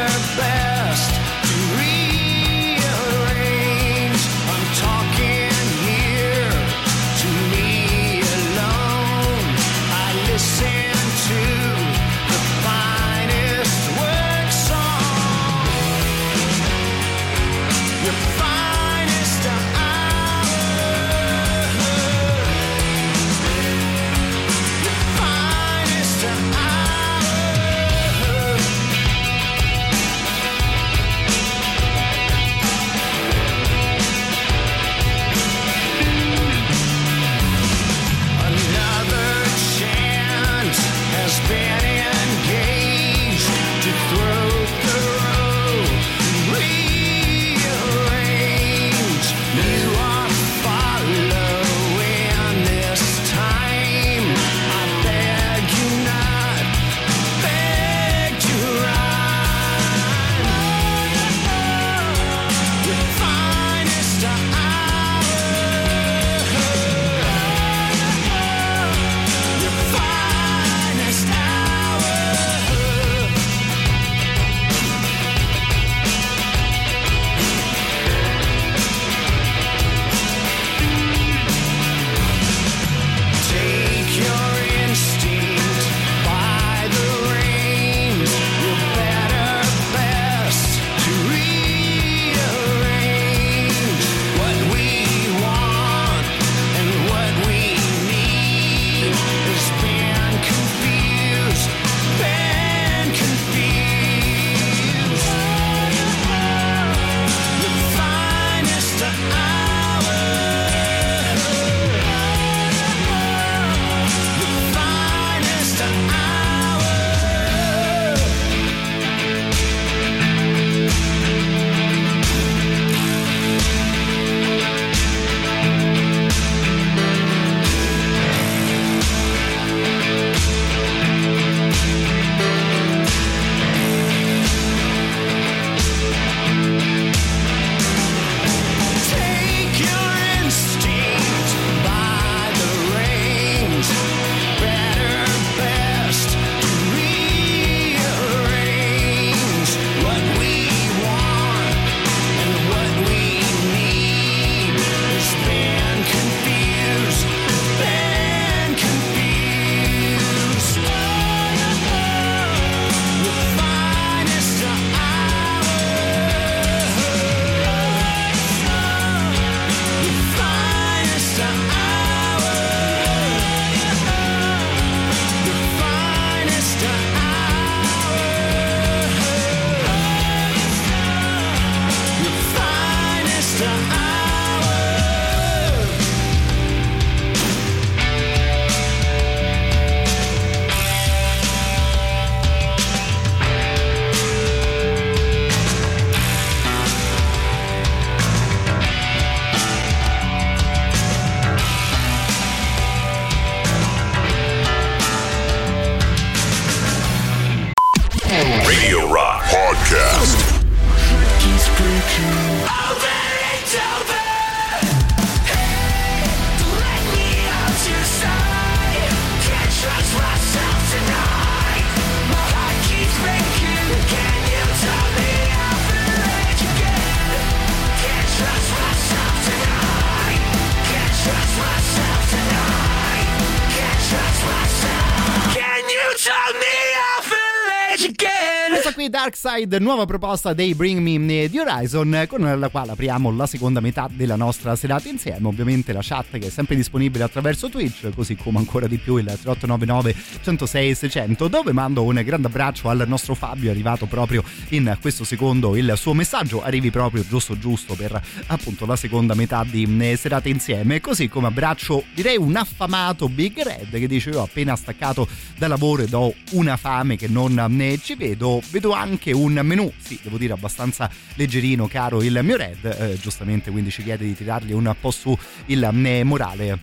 [239.46, 244.08] Darkside, nuova proposta dei Bring Me di Horizon, con la quale apriamo la seconda metà
[244.12, 245.46] della nostra serata insieme.
[245.46, 249.24] Ovviamente la chat che è sempre disponibile attraverso Twitch, così come ancora di più il
[249.24, 255.22] 3899 106 600, dove mando un grande abbraccio al nostro Fabio, arrivato proprio in questo
[255.22, 259.86] secondo il suo messaggio, arrivi proprio giusto giusto per appunto la seconda metà di
[260.16, 264.74] serata insieme, così come abbraccio direi un affamato Big Red che dice io ho appena
[264.74, 269.60] staccato da lavoro ed ho una fame che non ne ci vedo, vedo anche un
[269.62, 274.24] menù, sì devo dire abbastanza leggerino caro il mio Red, eh, giustamente quindi ci chiede
[274.24, 275.88] di tirargli un po' su il
[276.24, 276.78] morale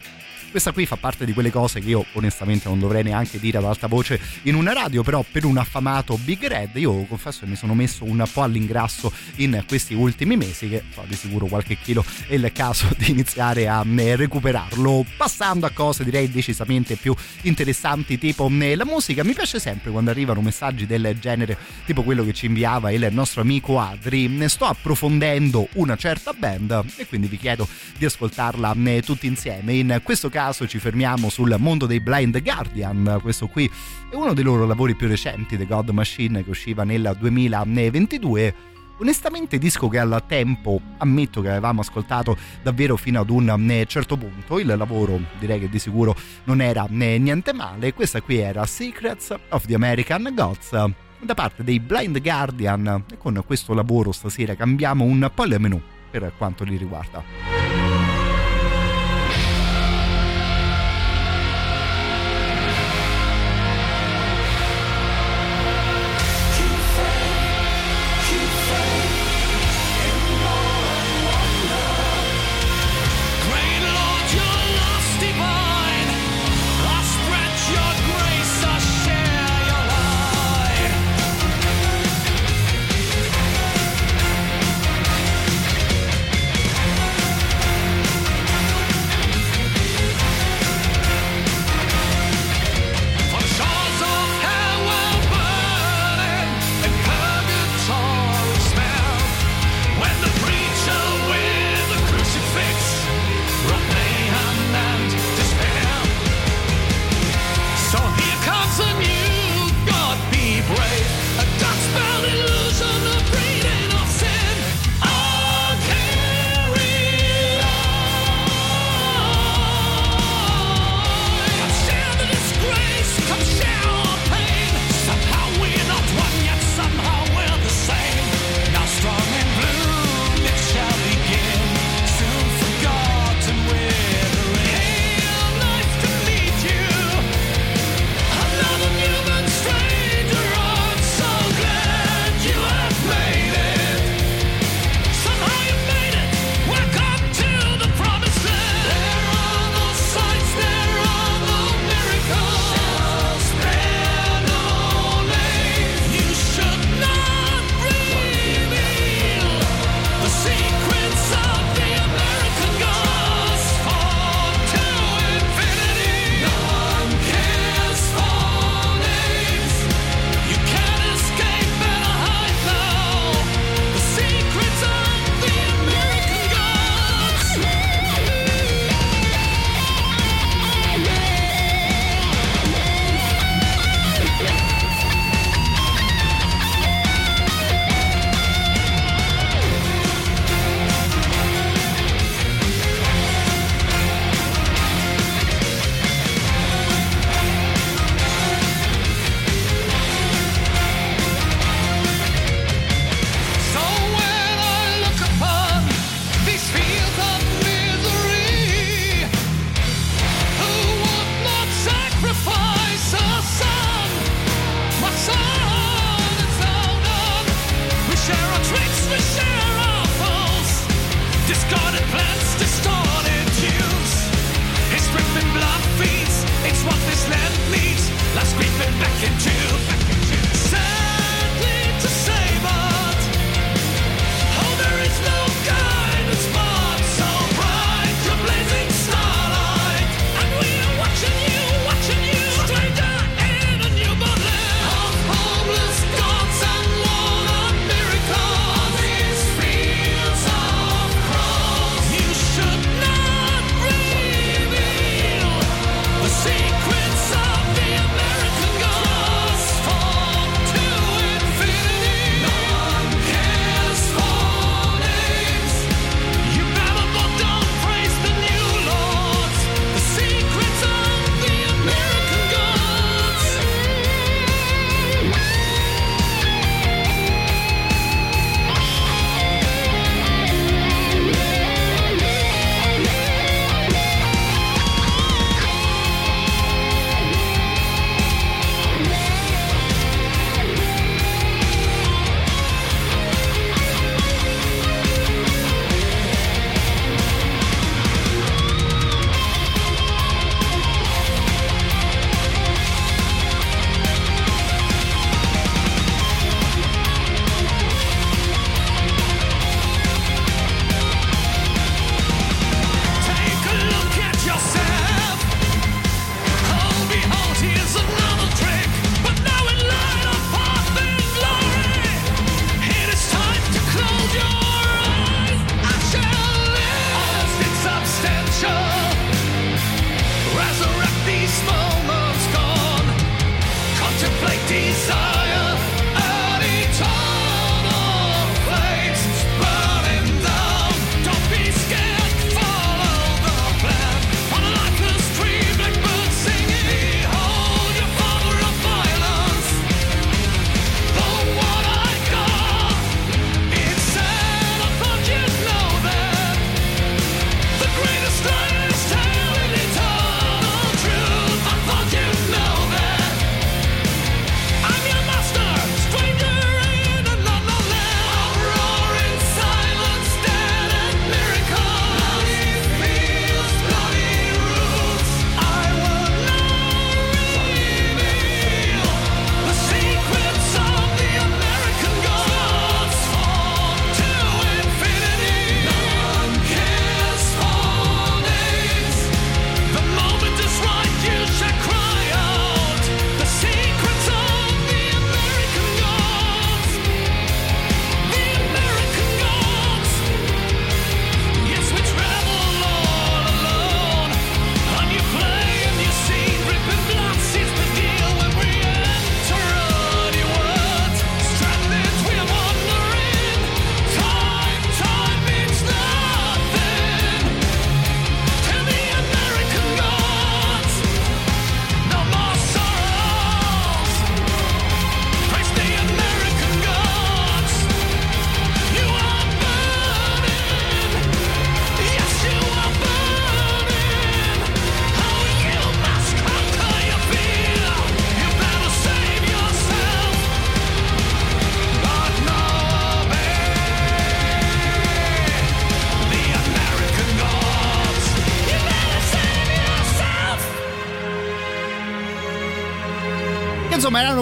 [0.53, 3.63] questa qui fa parte di quelle cose che io onestamente non dovrei neanche dire ad
[3.63, 7.55] alta voce in una radio, però per un affamato Big Red io confesso che mi
[7.55, 12.05] sono messo un po' all'ingrasso in questi ultimi mesi, che so, di sicuro qualche chilo
[12.27, 15.03] è il caso di iniziare a eh, recuperarlo.
[15.17, 20.11] Passando a cose direi decisamente più interessanti, tipo eh, la musica, mi piace sempre quando
[20.11, 24.27] arrivano messaggi del genere, tipo quello che ci inviava il nostro amico Adri.
[24.27, 29.73] Ne sto approfondendo una certa band e quindi vi chiedo di ascoltarla eh, tutti insieme.
[29.73, 33.19] In questo caso ci fermiamo sul mondo dei Blind Guardian.
[33.21, 33.71] Questo qui
[34.09, 38.55] è uno dei loro lavori più recenti, The God Machine, che usciva nel 2022
[38.97, 44.59] onestamente disco che al tempo ammetto che avevamo ascoltato davvero fino ad un certo punto.
[44.59, 46.13] Il lavoro direi che di sicuro
[46.43, 47.93] non era niente male.
[47.93, 50.71] Questa qui era Secrets of the American Gods
[51.19, 53.05] da parte dei Blind Guardian.
[53.09, 55.81] E con questo lavoro stasera cambiamo un po' il menù
[56.11, 57.72] per quanto li riguarda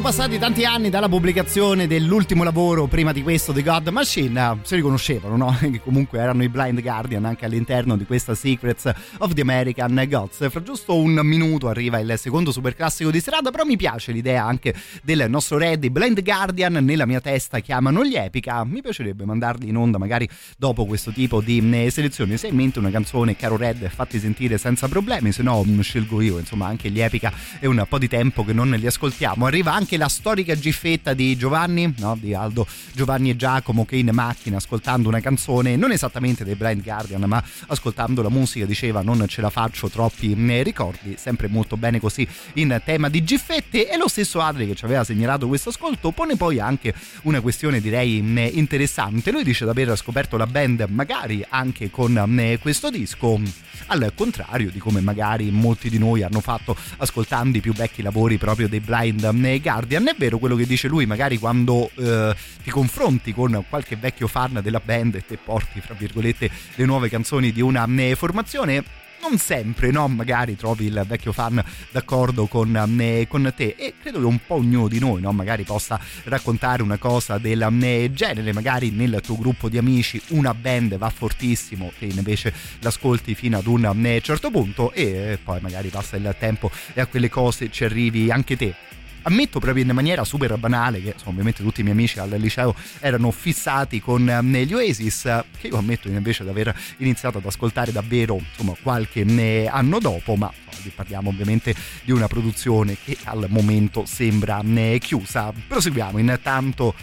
[0.02, 4.58] Erano passati tanti anni dalla pubblicazione dell'ultimo lavoro prima di questo The God Machine.
[4.64, 5.56] Si riconoscevano, no?
[5.62, 10.50] Che comunque erano i Blind Guardian anche all'interno di questa Secrets of the American Gods.
[10.50, 14.44] Fra giusto un minuto arriva il secondo super classico di serata, però mi piace l'idea
[14.44, 14.74] anche
[15.04, 16.74] del nostro re di Blind Guardian.
[16.84, 18.66] Nella mia testa chiamano gli Epica.
[18.66, 22.38] Mi piacerebbe mandarli in onda magari dopo questo tipo di eh, selezione.
[22.38, 25.80] Se hai in mente una canzone, caro Red, fatti sentire senza problemi, se no mm,
[25.80, 26.40] scelgo io.
[26.40, 29.90] Insomma, anche gli Epica è un po' di tempo che non li ascoltiamo arriva anche
[29.98, 32.18] la storica giffetta di Giovanni, no?
[32.20, 36.84] di Aldo Giovanni e Giacomo che in macchina ascoltando una canzone, non esattamente dei Blind
[36.84, 41.78] Guardian, ma ascoltando la musica diceva non ce la faccio troppi eh, ricordi, sempre molto
[41.78, 45.70] bene così in tema di giffette e lo stesso Adri che ci aveva segnalato questo
[45.70, 46.94] ascolto pone poi anche
[47.24, 52.18] una questione direi eh, interessante, lui dice di aver scoperto la band magari anche con
[52.40, 53.40] eh, questo disco
[53.88, 58.38] al contrario di come magari molti di noi hanno fatto ascoltando i più vecchi lavori
[58.38, 59.24] proprio dei Blind
[59.62, 59.81] Guardian.
[59.88, 64.60] È vero quello che dice lui, magari quando eh, ti confronti con qualche vecchio fan
[64.62, 68.84] della band e te porti, fra virgolette, le nuove canzoni di una eh, formazione
[69.22, 70.08] non sempre, no?
[70.08, 74.56] Magari trovi il vecchio fan d'accordo con, eh, con, te e credo che un po'
[74.56, 75.32] ognuno di noi, no?
[75.32, 80.54] Magari possa raccontare una cosa del eh, genere, magari nel tuo gruppo di amici una
[80.54, 85.90] band va fortissimo che invece l'ascolti fino ad un eh, certo punto e poi magari
[85.90, 88.74] passa il tempo e a quelle cose ci arrivi anche te
[89.24, 92.76] ammetto proprio in maniera super banale che insomma, ovviamente tutti i miei amici al liceo
[93.00, 95.22] erano fissati con eh, gli Oasis
[95.60, 99.22] che io ammetto invece di aver iniziato ad ascoltare davvero insomma, qualche
[99.70, 105.54] anno dopo ma insomma, parliamo ovviamente di una produzione che al momento sembra eh, chiusa
[105.68, 106.94] proseguiamo intanto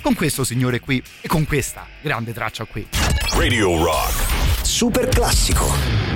[0.00, 2.86] con questo signore qui e con questa grande traccia qui
[3.34, 4.64] Radio Rock.
[4.64, 6.15] Super classico.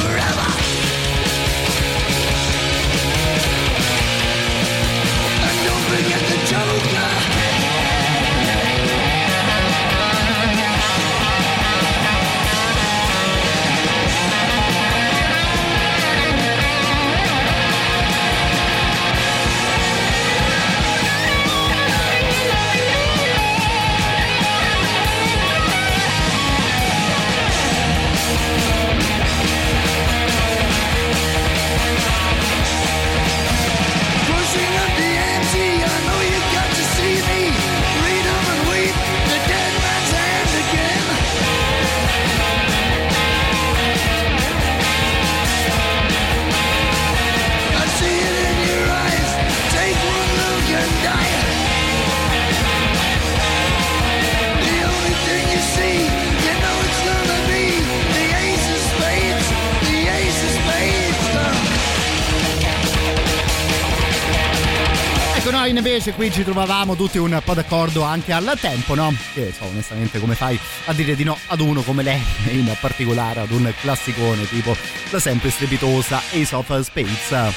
[65.51, 69.13] Noi invece qui ci trovavamo tutti un po' d'accordo anche al tempo, no?
[69.33, 72.21] Che so, onestamente come fai a dire di no ad uno come lei,
[72.51, 74.73] in particolare ad un classicone tipo
[75.09, 77.53] la sempre strepitosa Ace of Spades.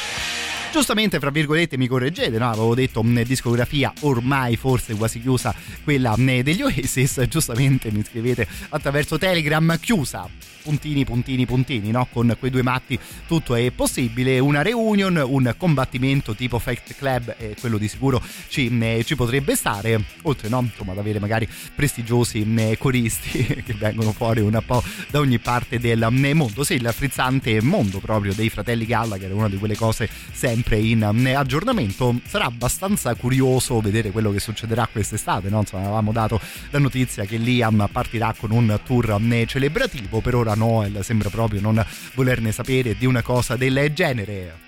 [0.72, 2.50] Giustamente, fra virgolette, mi correggete, no?
[2.50, 5.54] Avevo detto mh, discografia ormai forse quasi chiusa
[5.84, 10.28] quella mh, degli Oasis, giustamente mi scrivete attraverso Telegram chiusa
[10.64, 12.08] puntini, puntini, puntini, no?
[12.10, 14.38] Con quei due matti tutto è possibile.
[14.38, 19.54] Una reunion, un combattimento tipo Fact Club, e quello di sicuro ci, ne, ci potrebbe
[19.54, 20.02] stare.
[20.22, 20.60] Oltre, no?
[20.60, 25.78] Insomma, ad avere magari prestigiosi ne, coristi che vengono fuori un po' da ogni parte
[25.78, 26.64] del ne, mondo.
[26.64, 31.34] Sì, il frizzante mondo proprio dei fratelli Gallagher una di quelle cose sempre in ne,
[31.34, 32.18] aggiornamento.
[32.26, 35.60] Sarà abbastanza curioso vedere quello che succederà quest'estate, no?
[35.60, 40.20] Insomma, avevamo dato la notizia che Liam partirà con un tour celebrativo.
[40.20, 44.62] Per ora Noel sembra proprio non volerne sapere di una cosa del genere.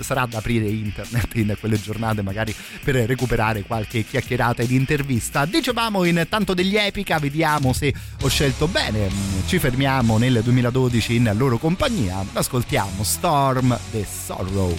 [0.00, 2.52] Sarà da aprire internet in quelle giornate magari
[2.82, 5.44] per recuperare qualche chiacchierata ed intervista.
[5.44, 9.08] Dicevamo intanto degli Epica, vediamo se ho scelto bene.
[9.46, 12.24] Ci fermiamo nel 2012 in loro compagnia.
[12.32, 14.74] Ascoltiamo Storm the Sorrow.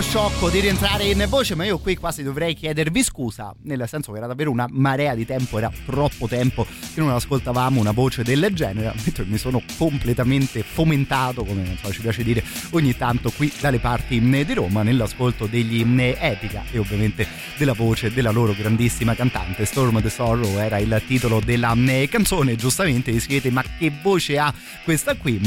[0.00, 4.12] Po' sciocco di rientrare in voce, ma io qui quasi dovrei chiedervi scusa, nel senso
[4.12, 8.22] che era davvero una marea di tempo, era troppo tempo che non ascoltavamo una voce
[8.22, 13.30] del genere, mentre mi sono completamente fomentato, come non so, ci piace dire ogni tanto
[13.30, 18.30] qui dalle parti mh, di Roma, nell'ascolto degli mh, Epica e ovviamente della voce della
[18.30, 19.64] loro grandissima cantante.
[19.64, 24.38] Storm the Sorrow era il titolo della mh, canzone, giustamente vi scrivete ma che voce
[24.38, 24.52] ha
[24.84, 25.38] questa qui?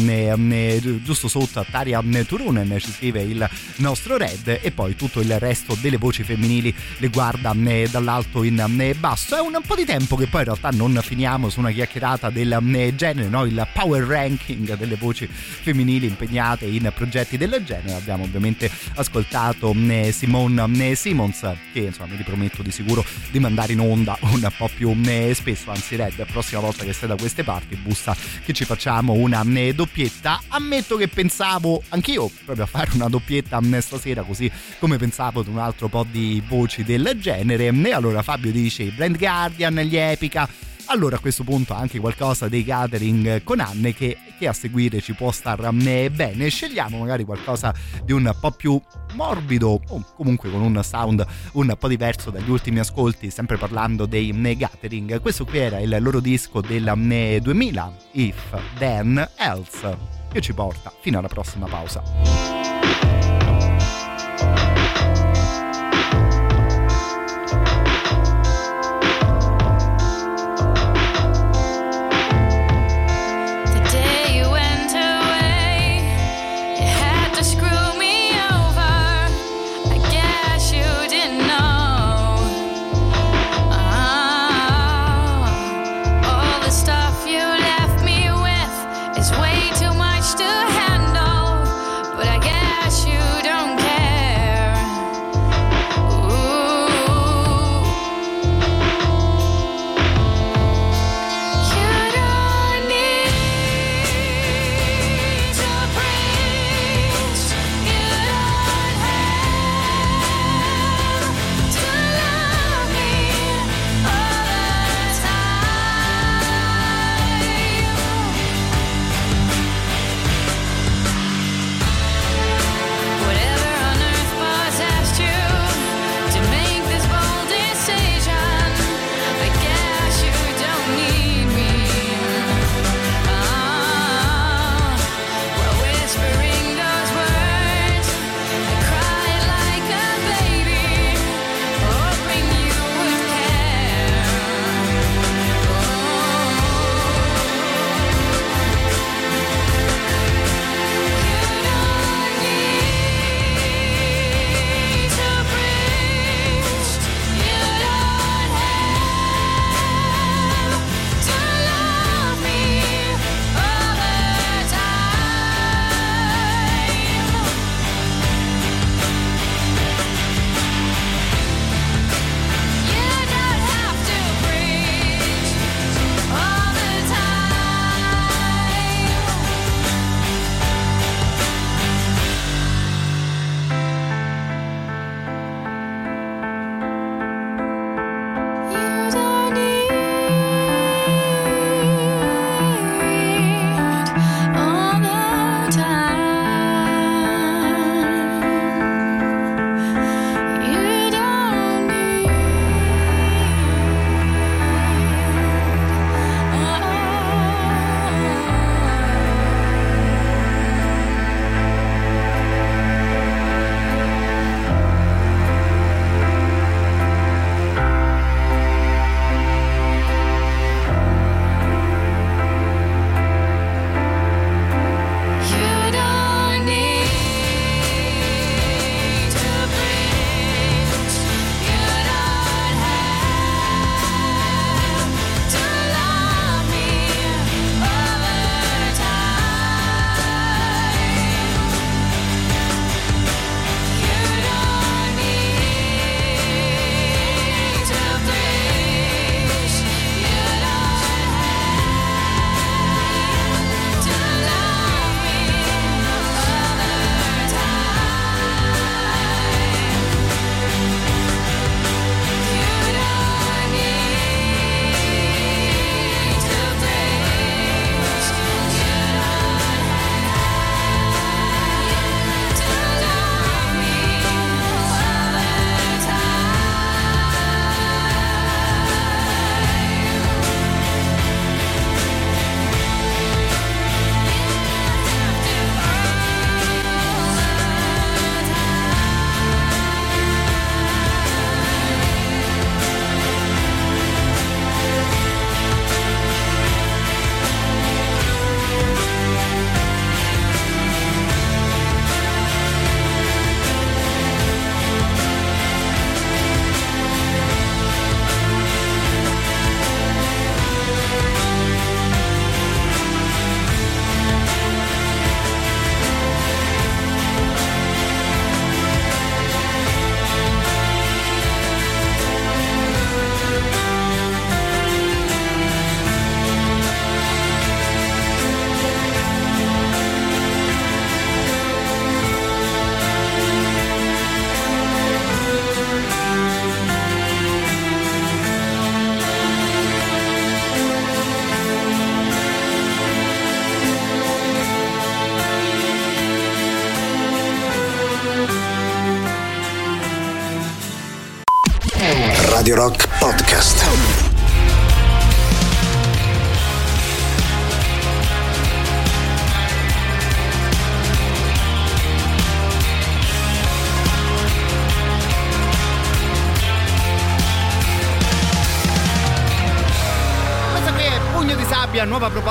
[1.02, 5.78] Giusto sotto a Taria Turunen ci scrive il nostro Red e poi tutto il resto
[5.80, 9.36] delle voci femminili le guarda mh, dall'alto in mh, basso.
[9.36, 12.58] È un po' di tempo che poi in realtà non finiamo su una chiacchierata del
[12.60, 13.46] mh, genere, no?
[13.46, 17.94] il power ranking delle voci femminili impegnate in progetti del genere.
[17.94, 19.74] Abbiamo ovviamente ascoltato
[20.12, 24.96] Simone Simons che insomma mi riprometto di sicuro di mandare in onda un po' più
[25.34, 29.14] spesso, anzi Red, la prossima volta che sei da queste parti bussa che ci facciamo
[29.14, 29.44] una
[29.74, 30.42] doppietta.
[30.50, 35.60] Ammetto che pensavo anch'io proprio a fare una doppietta stasera così come pensavo ad un
[35.60, 37.68] altro po' di voci del genere.
[37.68, 40.50] E allora Fabio dice Brand Guardian, gli Epica
[40.88, 45.14] allora a questo punto anche qualcosa dei gathering con Anne che, che a seguire ci
[45.14, 46.50] può star bene.
[46.50, 47.74] Scegliamo magari qualcosa
[48.04, 48.82] di un po' più
[49.14, 54.34] morbido o comunque con un sound un po' diverso dagli ultimi ascolti, sempre parlando dei
[54.58, 55.22] gathering.
[55.22, 56.92] Questo qui era il loro disco del
[57.42, 59.98] 2000, If Then Else,
[60.32, 62.63] che ci porta fino alla prossima pausa.
[64.44, 64.73] The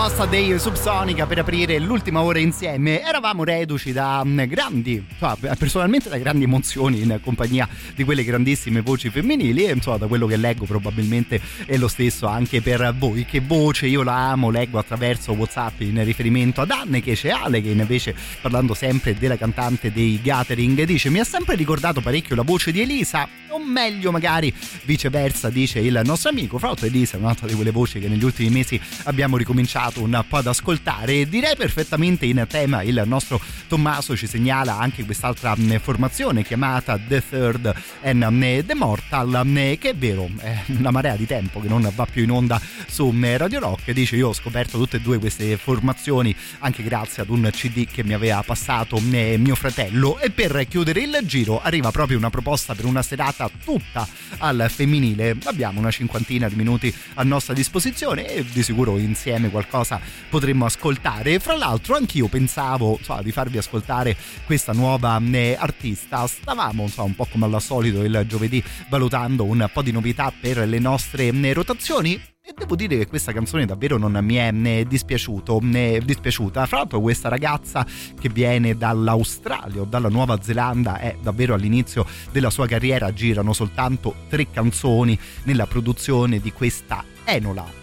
[0.02, 3.00] proposta dei Subsonica per aprire l'ultima ora insieme.
[3.02, 8.80] Eravamo reduci da mm, grandi, cioè, personalmente da grandi emozioni in compagnia di quelle grandissime
[8.80, 13.24] voci femminili e insomma da quello che leggo probabilmente è lo stesso anche per voi.
[13.24, 17.62] Che voce io la amo, leggo attraverso Whatsapp in riferimento ad Anne che c'è Ale
[17.62, 22.42] che invece parlando sempre della cantante dei Gathering dice mi ha sempre ricordato parecchio la
[22.42, 24.52] voce di Elisa o meglio magari
[24.84, 28.24] viceversa dice il nostro amico fra l'altro Elisa è un'altra di quelle voci che negli
[28.24, 31.28] ultimi mesi abbiamo ricominciato un po' ad ascoltare.
[31.28, 37.22] Direi perfettamente in tema il nostro Tommaso ci segnala anche quest'altra mh, formazione chiamata The
[37.26, 41.68] Third and mh, The Mortal mh, che è vero è una marea di tempo che
[41.68, 43.92] non va più in onda su Radio Rock.
[43.92, 48.04] Dice io ho scoperto tutte e due queste formazioni anche grazie ad un cd che
[48.04, 50.18] mi aveva passato mh, mio fratello.
[50.18, 54.06] E per chiudere il giro arriva proprio una proposta per una serata tutta
[54.38, 55.36] al femminile.
[55.44, 59.81] Abbiamo una cinquantina di minuti a nostra disposizione e di sicuro insieme qualcosa
[60.28, 66.82] potremmo ascoltare fra l'altro anch'io pensavo insomma, di farvi ascoltare questa nuova mh, artista stavamo
[66.82, 70.78] insomma, un po' come al solito il giovedì valutando un po' di novità per le
[70.78, 75.60] nostre mh, rotazioni e devo dire che questa canzone davvero non mi è né dispiaciuto
[75.62, 76.66] né dispiaciuta.
[76.66, 77.86] Fra l'altro, questa ragazza
[78.18, 83.12] che viene dall'Australia o dalla Nuova Zelanda è davvero all'inizio della sua carriera.
[83.12, 87.81] Girano soltanto tre canzoni nella produzione di questa Enola.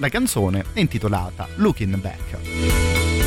[0.00, 3.19] La canzone è intitolata Looking Back.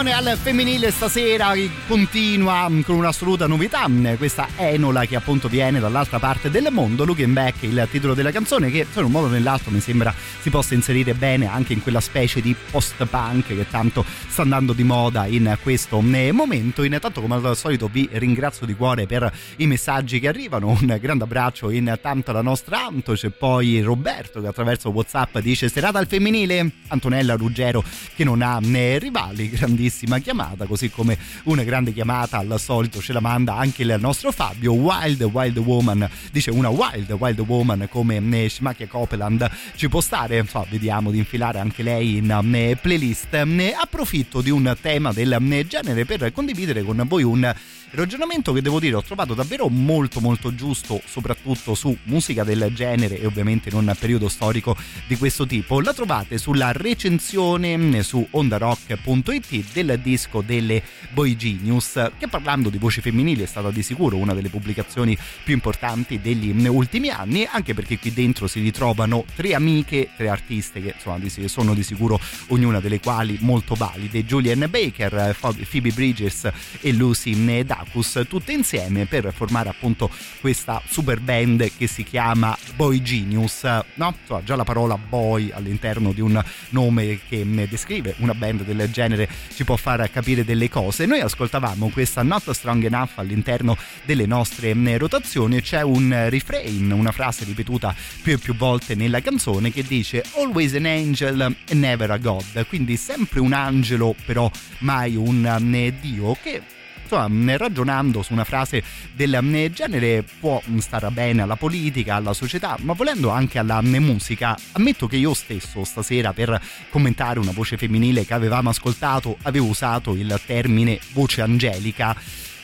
[0.00, 1.54] Canzone al femminile stasera
[1.86, 3.86] continua con un'assoluta novità.
[4.18, 7.06] Questa Enola che appunto viene dall'altra parte del mondo.
[7.06, 10.50] Looking Back, il titolo della canzone, che in un modo o nell'altro mi sembra si
[10.50, 15.24] possa inserire bene anche in quella specie di post-punk che tanto sta andando di moda
[15.24, 16.82] in questo momento.
[16.82, 20.68] Intanto, come al solito, vi ringrazio di cuore per i messaggi che arrivano.
[20.68, 23.14] Un grande abbraccio intanto alla nostra Anto.
[23.14, 26.72] C'è poi Roberto che attraverso WhatsApp dice: Serata al femminile.
[26.88, 27.82] Antonella Ruggero
[28.14, 33.12] che non ha né rivali, grandissima chiamata, così come una grande chiamata al solito ce
[33.12, 34.72] la manda anche il nostro Fabio.
[34.72, 40.66] Wild Wild Woman dice una Wild Wild Woman come Schmacchia Copeland ci può stare, so,
[40.70, 43.34] vediamo di infilare anche lei in playlist.
[43.80, 47.54] Approfitto di un tema del genere per condividere con voi un
[47.92, 53.18] ragionamento che devo dire ho trovato davvero molto molto giusto soprattutto su musica del genere
[53.20, 54.76] e ovviamente in un periodo storico
[55.06, 55.80] di questo tipo.
[55.80, 63.00] La trovate sulla recensione su ondarock.it del disco delle Boy Genius che parlando di voci
[63.00, 67.98] femminili è stata di sicuro una delle pubblicazioni più importanti degli ultimi anni anche perché
[67.98, 73.00] qui dentro si ritrovano tre amiche tre artiste che insomma sono di sicuro ognuna delle
[73.00, 74.24] quali molto valide.
[74.24, 75.36] Julian Baker,
[75.68, 76.50] Phoebe Bridges
[76.80, 77.34] e Lucy
[77.80, 83.62] Dacus tutte insieme per formare appunto questa super band che si chiama Boy Genius
[83.94, 84.14] no?
[84.20, 89.28] Insomma, già la parola boy all'interno di un nome che descrive una band del genere
[89.54, 94.74] ci può far capire delle cose noi ascoltavamo questa Not Strong Enough all'interno delle nostre
[94.98, 100.24] rotazioni c'è un refrain una frase ripetuta più e più volte nella canzone che dice
[100.36, 104.50] always an angel never a god quindi sempre un angelo però
[104.80, 106.78] mai un dio che
[107.10, 108.82] insomma, ragionando su una frase
[109.12, 114.56] del genere può stare bene alla politica, alla società, ma volendo anche alla musica.
[114.72, 116.60] Ammetto che io stesso stasera per
[116.90, 122.16] commentare una voce femminile che avevamo ascoltato avevo usato il termine voce angelica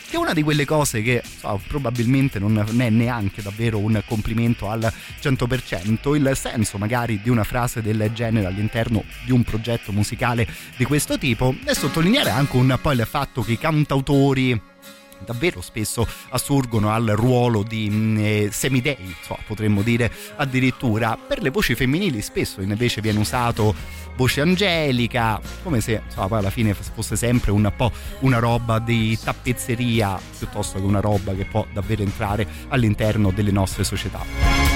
[0.08, 4.68] che è una di quelle cose che so, probabilmente non è neanche davvero un complimento
[4.70, 10.46] al 100%, il senso magari di una frase del genere all'interno di un progetto musicale
[10.76, 14.74] di questo tipo e sottolineare anche un po' il fatto che i cantautori
[15.24, 21.16] davvero spesso assurgono al ruolo di mm, eh, semidei, so, potremmo dire addirittura.
[21.16, 23.74] Per le voci femminili spesso invece viene usato
[24.16, 29.16] voce angelica, come se insomma, poi alla fine fosse sempre un po' una roba di
[29.22, 34.75] tappezzeria piuttosto che una roba che può davvero entrare all'interno delle nostre società.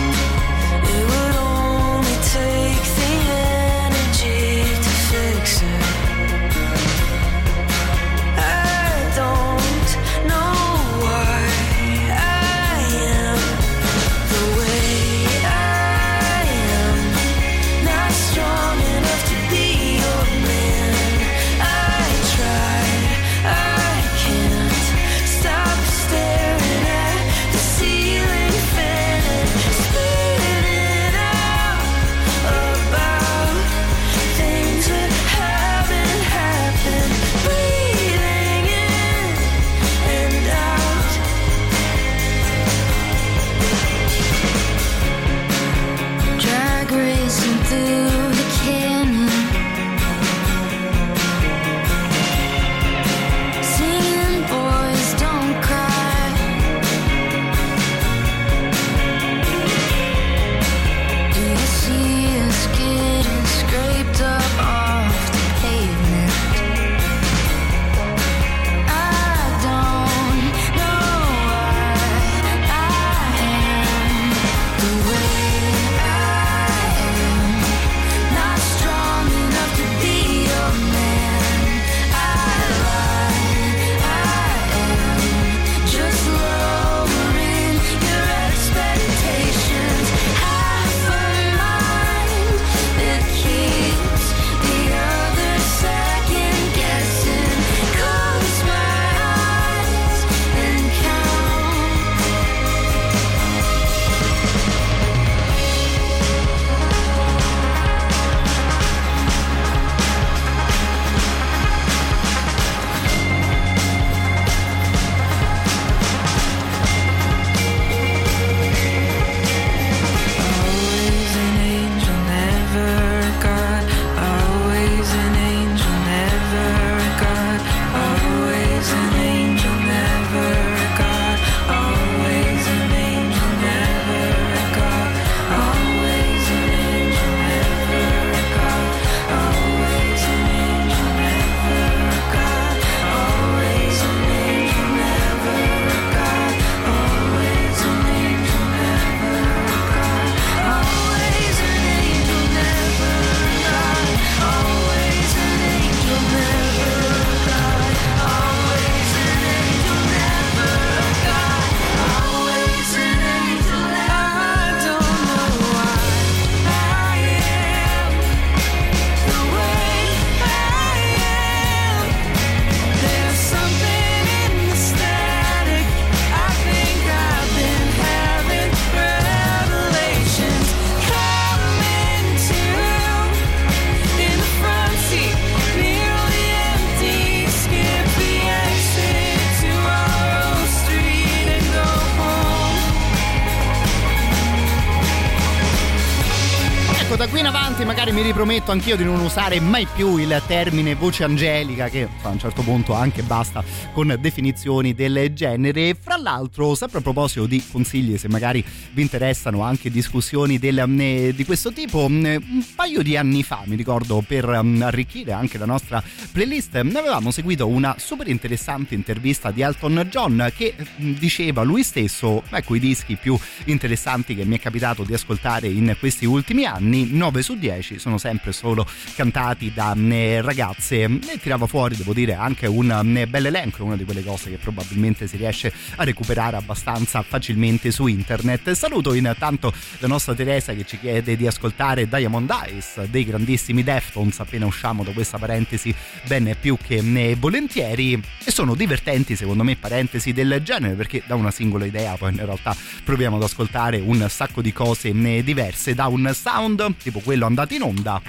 [198.40, 202.62] Riprometto anch'io di non usare mai più il termine voce angelica che a un certo
[202.62, 203.62] punto anche basta
[203.92, 205.94] con definizioni del genere.
[205.94, 211.28] Fra l'altro, sempre a proposito di consigli, se magari vi interessano anche discussioni del, mm,
[211.30, 215.58] di questo tipo, mm, un paio di anni fa, mi ricordo, per mm, arricchire anche
[215.58, 216.02] la nostra
[216.32, 222.74] playlist, avevamo seguito una super interessante intervista di Elton John che diceva lui stesso, ecco
[222.74, 227.42] i dischi più interessanti che mi è capitato di ascoltare in questi ultimi anni, 9
[227.42, 229.94] su 10 sono sempre solo cantati da
[230.40, 234.56] ragazze e tirava fuori, devo dire, anche un bel elenco, una di quelle cose che
[234.56, 238.72] probabilmente si riesce a recuperare abbastanza facilmente su internet.
[238.80, 244.40] Saluto intanto la nostra Teresa che ci chiede di ascoltare Diamond Eyes dei grandissimi Deftones
[244.40, 245.94] appena usciamo da questa parentesi
[246.26, 247.02] ben più che
[247.38, 248.18] volentieri.
[248.42, 252.42] E sono divertenti secondo me parentesi del genere perché da una singola idea poi in
[252.42, 252.74] realtà
[253.04, 257.82] proviamo ad ascoltare un sacco di cose diverse da un sound tipo quello andato in
[257.82, 258.22] onda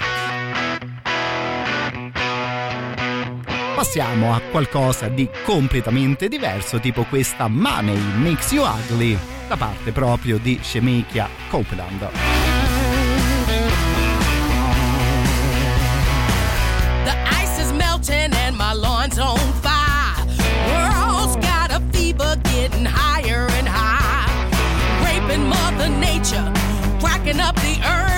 [3.74, 9.18] passiamo a qualcosa di completamente diverso, tipo questa Money Makes You Ugly,
[9.48, 12.08] da parte proprio di Shemikia Copeland.
[17.04, 20.24] The ice is melting and my lawn's on fire.
[20.68, 24.48] World's got a fever getting higher and higher.
[25.02, 26.52] Raping Mother Nature,
[27.00, 28.11] cracking up the earth,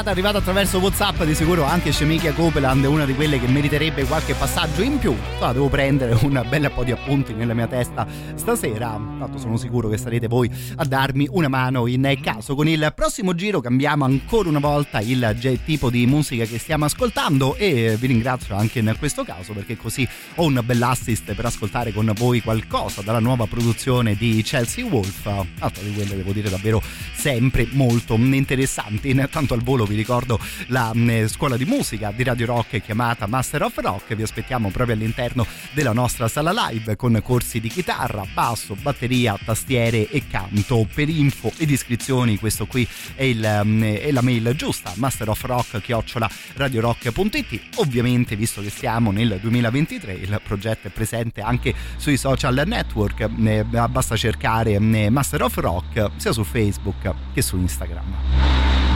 [0.00, 4.04] chiamata arrivata attraverso Whatsapp, di sicuro anche Shemikia Copeland è una di quelle che meriterebbe
[4.04, 5.14] qualche passaggio in più.
[5.36, 9.90] Allora, devo prendere un bel po' di appunti nella mia testa stasera, tanto sono sicuro
[9.90, 12.54] che sarete voi a darmi una mano in caso.
[12.54, 17.56] Con il prossimo giro cambiamo ancora una volta il tipo di musica che stiamo ascoltando
[17.56, 22.10] e vi ringrazio anche in questo caso perché così ho un bell'assist per ascoltare con
[22.16, 26.82] voi qualcosa dalla nuova produzione di Chelsea Wolf, altra di quelle devo dire davvero
[27.12, 29.14] sempre molto interessanti.
[29.30, 30.38] tanto al volo vi ricordo
[30.68, 34.94] la mh, scuola di musica di Radio Rock chiamata Master of Rock, vi aspettiamo proprio
[34.94, 40.86] all'interno della nostra sala live con corsi di chitarra, basso, batteria, tastiere e canto.
[40.92, 46.30] Per info ed iscrizioni questo qui è, il, mh, è la mail giusta, masterofrock chiocciola
[46.54, 47.60] radiorock.it.
[47.76, 53.64] Ovviamente visto che siamo nel 2023 il progetto è presente anche sui social network, eh,
[53.64, 58.89] basta cercare eh, Master of Rock sia su Facebook che su Instagram.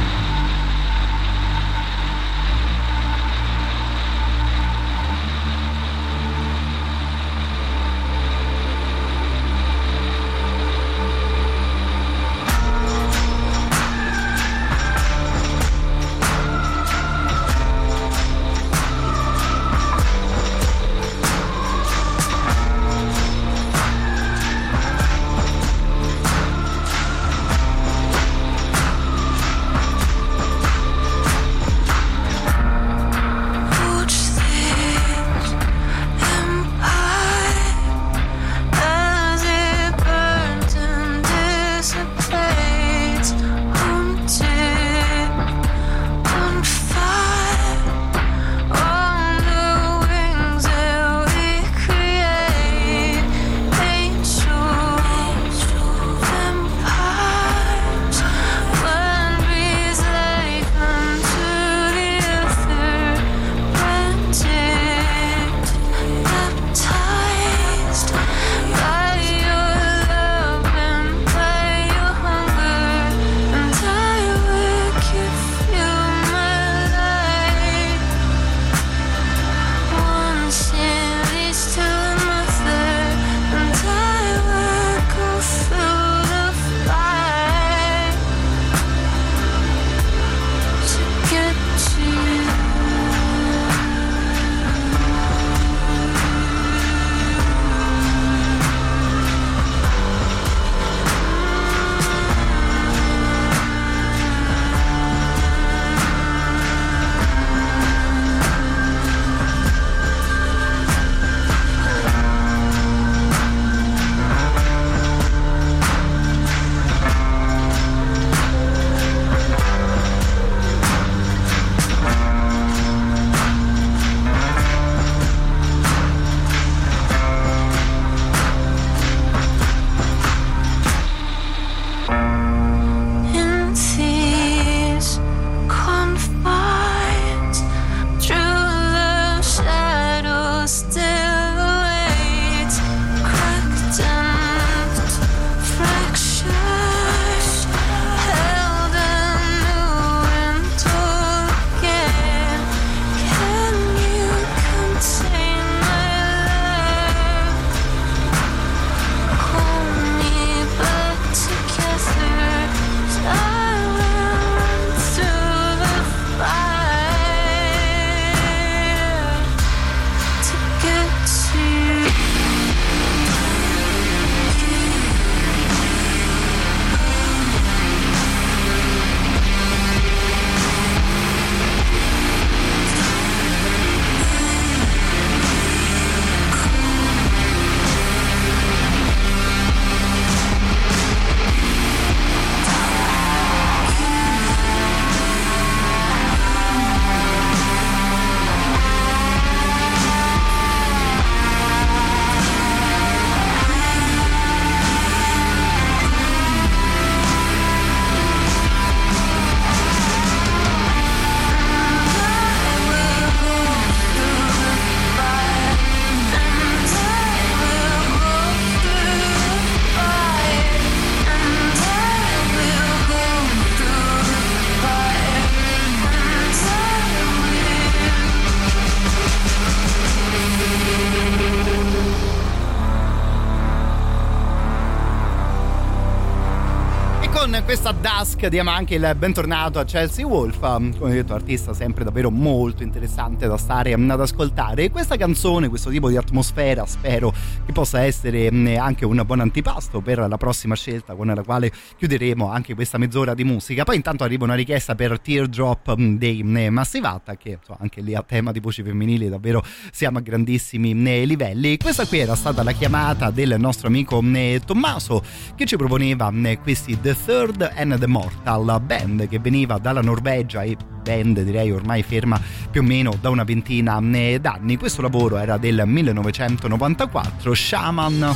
[238.44, 243.46] Diamo anche il bentornato a Chelsea Wolf, um, come detto artista sempre davvero molto interessante
[243.48, 247.32] da stare um, ad ascoltare e questa canzone, questo tipo di atmosfera spero
[247.64, 251.72] che possa essere um, anche un buon antipasto per la prossima scelta con la quale
[251.96, 253.82] chiuderemo anche questa mezz'ora di musica.
[253.82, 258.22] Poi intanto arriva una richiesta per Teardrop dei Massive Attack che insomma, anche lì a
[258.22, 260.94] tema di voci femminili davvero siamo a grandissimi
[261.26, 261.78] livelli.
[261.78, 264.22] Questa qui era stata la chiamata del nostro amico
[264.64, 265.22] Tommaso
[265.56, 266.30] che ci proponeva
[266.62, 272.02] questi The Third and the Mortal, band che veniva dalla Norvegia e band direi ormai
[272.02, 272.40] ferma
[272.70, 274.76] più o meno da una ventina d'anni.
[274.76, 278.34] Questo lavoro era del 1994, Shaman,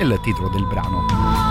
[0.00, 1.49] il titolo del brano.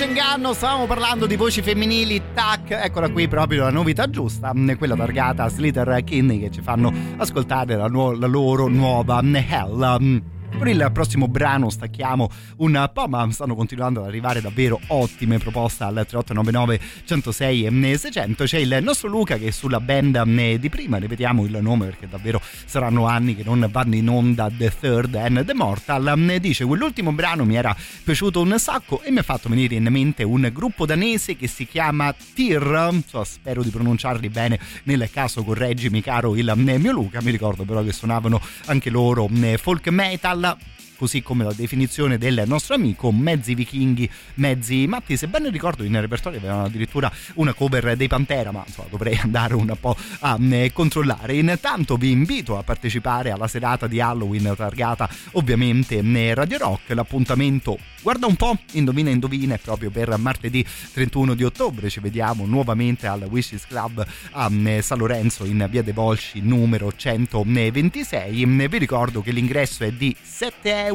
[0.00, 4.96] C'è inganno, stavamo parlando di voci femminili, tac, eccola qui proprio la novità giusta, quella
[4.96, 10.29] targata a Slater Kinney che ci fanno ascoltare la, nuo- la loro nuova Hell.
[10.60, 12.28] Per il prossimo brano stacchiamo
[12.58, 18.44] un po', ma stanno continuando ad arrivare davvero ottime proposte al 3899 106 e 600.
[18.44, 20.22] C'è il nostro Luca che sulla band
[20.58, 24.70] di prima, ripetiamo il nome perché davvero saranno anni che non vanno in onda The
[24.78, 26.36] Third and The Mortal.
[26.38, 27.74] Dice: Quell'ultimo brano mi era
[28.04, 31.66] piaciuto un sacco e mi ha fatto venire in mente un gruppo danese che si
[31.66, 33.00] chiama Tyr.
[33.08, 34.60] So, spero di pronunciarli bene.
[34.82, 37.22] Nel caso, correggimi, caro il mio Luca.
[37.22, 39.26] Mi ricordo però che suonavano anche loro
[39.56, 40.58] folk metal up.
[41.00, 45.16] Così come la definizione del nostro amico, mezzi vichinghi, mezzi matti.
[45.16, 49.54] Se ben ricordo, in repertorio avevano addirittura una cover dei Pantera, ma insomma, dovrei andare
[49.54, 51.36] un po' a eh, controllare.
[51.36, 56.90] Intanto vi invito a partecipare alla serata di Halloween targata ovviamente eh, Radio Rock.
[56.90, 60.62] L'appuntamento, guarda un po', indovina indovina, è proprio per martedì
[60.92, 61.88] 31 di ottobre.
[61.88, 66.92] Ci vediamo nuovamente al Wishes Club a eh, San Lorenzo in via De Volsci numero
[66.94, 68.44] 126.
[68.44, 70.89] Vi ricordo che l'ingresso è di 7 euro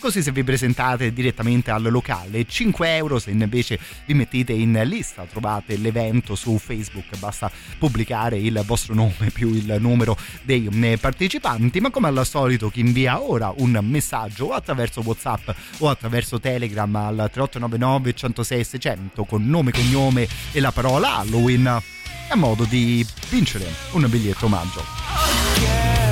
[0.00, 2.44] così se vi presentate direttamente al locale.
[2.46, 8.60] 5 euro se invece vi mettete in lista trovate l'evento su facebook basta pubblicare il
[8.64, 11.80] vostro nome più il numero dei eh, partecipanti.
[11.80, 16.94] Ma come al solito chi invia ora un messaggio o attraverso whatsapp o attraverso telegram
[16.96, 21.80] al 3899 106 600 con nome cognome e la parola halloween
[22.28, 26.09] è modo di vincere un biglietto omaggio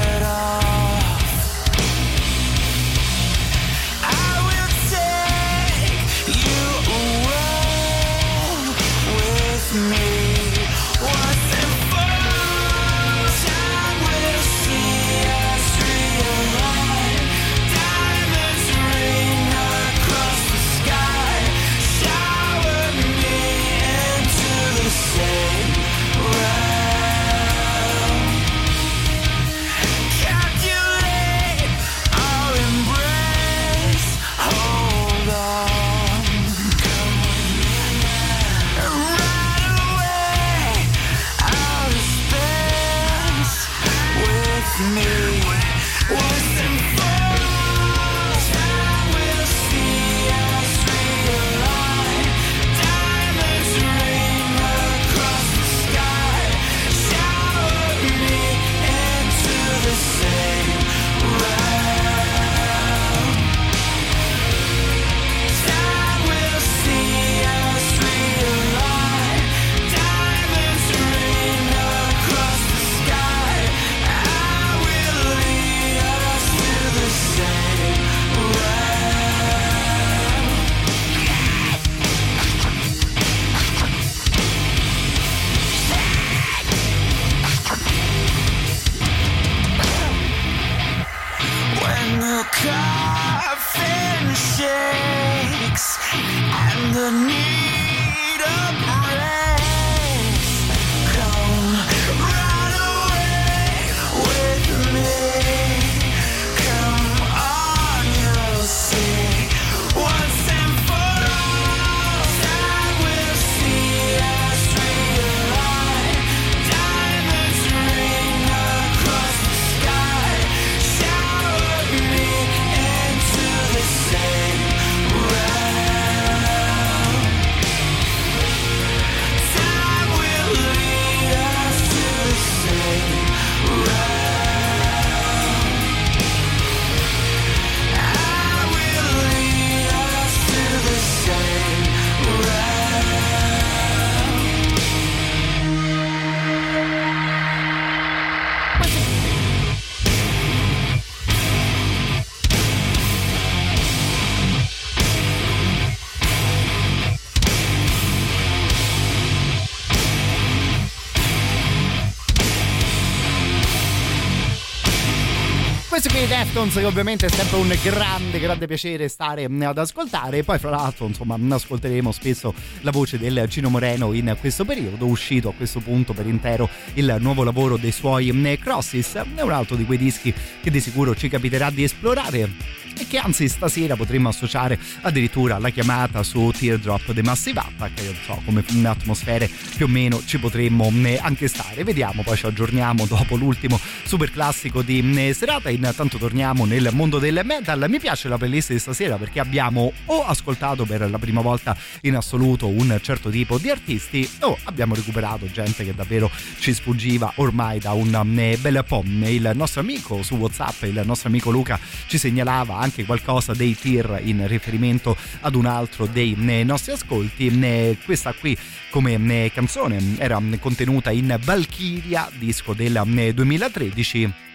[166.59, 170.39] i Deftones che ovviamente è sempre un grande grande piacere stare ad ascoltare.
[170.39, 174.65] E poi fra l'altro insomma mm, ascolteremo spesso la voce del Cino Moreno in questo
[174.65, 179.53] periodo uscito a questo punto per intero il nuovo lavoro dei suoi Crosses è un
[179.53, 182.51] altro di quei dischi che di sicuro ci capiterà di esplorare
[182.99, 188.15] e che anzi stasera potremmo associare addirittura alla chiamata su Teardrop The Massive Attack io
[188.25, 190.91] so come atmosfere più o meno ci potremmo
[191.21, 191.85] anche stare.
[191.85, 195.71] Vediamo poi ci aggiorniamo dopo l'ultimo super classico di serata.
[195.71, 197.85] Intanto torniamo nel mondo del metal.
[197.89, 202.17] Mi piace la playlist di stasera perché abbiamo o ascoltato per la prima volta in
[202.17, 207.79] assoluto un certo tipo di artisti o abbiamo recuperato gente che davvero ci sfuggiva ormai
[207.79, 212.77] da un bel po' il nostro amico su whatsapp il nostro amico Luca ci segnalava
[212.79, 216.35] anche qualcosa dei tir in riferimento ad un altro dei
[216.65, 217.97] nostri ascolti.
[218.05, 218.57] Questa qui
[218.91, 223.03] come canzone era contenuta in Valkyria disco del
[223.35, 224.48] 2013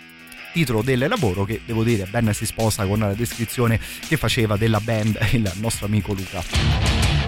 [0.53, 4.79] titolo del lavoro che devo dire ben si sposa con la descrizione che faceva della
[4.79, 7.22] band il nostro amico Luca.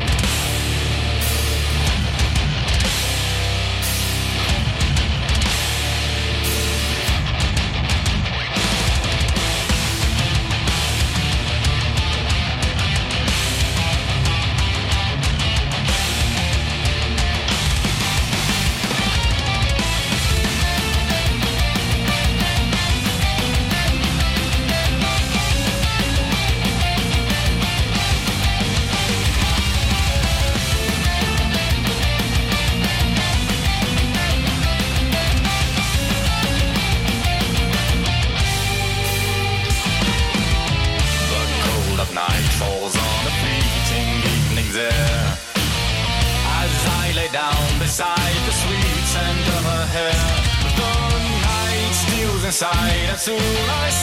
[49.95, 50.35] Lost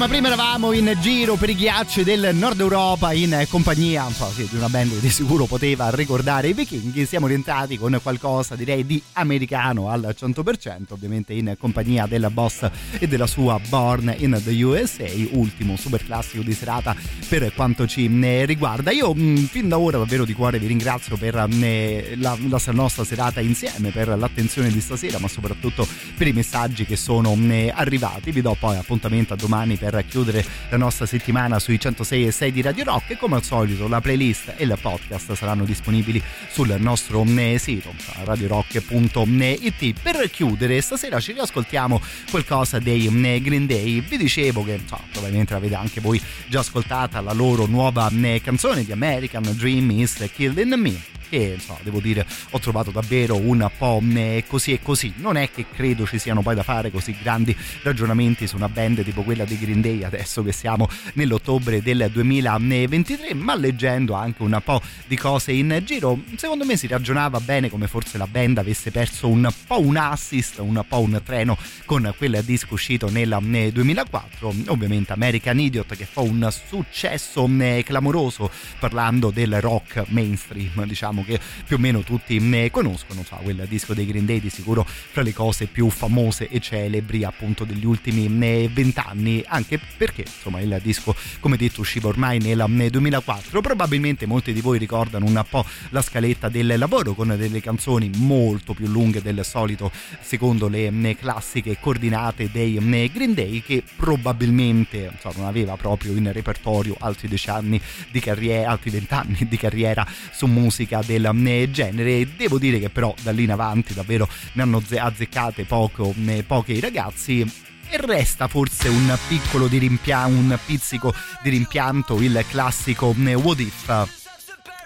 [0.03, 4.47] ma prima eravamo in giro per i ghiacci del nord Europa in compagnia un sì,
[4.49, 7.05] di una band che di sicuro poteva ricordare i vichinghi.
[7.05, 12.67] Siamo rientrati con qualcosa direi di americano al 100%, ovviamente in compagnia della boss
[12.97, 16.95] e della sua Born in the USA, ultimo super classico di serata
[17.27, 18.89] per quanto ci eh, riguarda.
[18.89, 22.59] Io mm, fin da ora davvero di cuore vi ringrazio per mm, eh, la, la
[22.71, 25.87] nostra serata insieme, per l'attenzione di stasera, ma soprattutto
[26.17, 28.31] per i messaggi che sono mm, eh, arrivati.
[28.31, 32.51] Vi do poi appuntamento a domani per chiudere la nostra settimana sui 106 e 6
[32.51, 36.75] di Radio Rock e come al solito la playlist e il podcast saranno disponibili sul
[36.79, 44.01] nostro eh, sito radiorock.it per chiudere stasera ci riascoltiamo qualcosa dei eh, Green Day.
[44.01, 48.83] Vi dicevo che so, probabilmente l'avete anche voi già ascoltata la loro nuova eh, canzone
[48.83, 54.01] di American Dream is Killing Me che insomma, devo dire ho trovato davvero un po'
[54.45, 55.13] così e così.
[55.15, 59.03] Non è che credo ci siano poi da fare così grandi ragionamenti su una band
[59.03, 64.61] tipo quella di Green Day adesso che siamo nell'ottobre del 2023 ma leggendo anche un
[64.63, 68.91] po' di cose in giro secondo me si ragionava bene come forse la band avesse
[68.91, 73.39] perso un po' un assist un po' un treno con quel disco uscito nel
[73.71, 77.49] 2004 ovviamente American Idiot che fa un successo
[77.83, 83.65] clamoroso parlando del rock mainstream diciamo che più o meno tutti ne conoscono, so, quel
[83.67, 87.85] disco dei Green Day di sicuro fra le cose più famose e celebri appunto degli
[87.85, 94.53] ultimi vent'anni, anche perché insomma il disco come detto usciva ormai nel 2004, probabilmente molti
[94.53, 99.21] di voi ricordano un po' la scaletta del lavoro con delle canzoni molto più lunghe
[99.21, 99.91] del solito
[100.21, 102.79] secondo le classiche coordinate dei
[103.11, 107.79] Green Day che probabilmente insomma, non aveva proprio in repertorio altri dieci anni
[108.11, 112.35] di carriera, altri vent'anni di carriera su musica del eh, genere.
[112.35, 116.73] Devo dire che però da lì in avanti davvero ne hanno azzeccate poco, eh, poche
[116.73, 117.41] i ragazzi
[117.89, 123.59] e resta forse un piccolo di rimpianto, un pizzico di rimpianto il classico eh, What
[123.59, 124.07] If.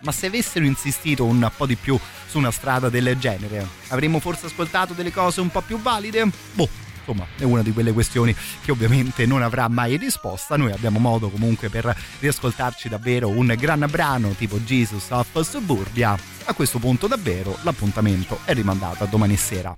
[0.01, 4.47] Ma se avessero insistito un po' di più su una strada del genere, avremmo forse
[4.47, 6.29] ascoltato delle cose un po' più valide?
[6.53, 6.69] Boh,
[7.07, 10.57] insomma è una di quelle questioni che ovviamente non avrà mai risposta.
[10.57, 16.17] Noi abbiamo modo comunque per riascoltarci davvero un gran brano tipo Jesus of Suburbia.
[16.45, 19.75] A questo punto davvero l'appuntamento è rimandato a domani sera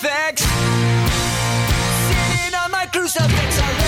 [0.00, 0.46] television.
[2.08, 3.87] Sitting on my crucifix,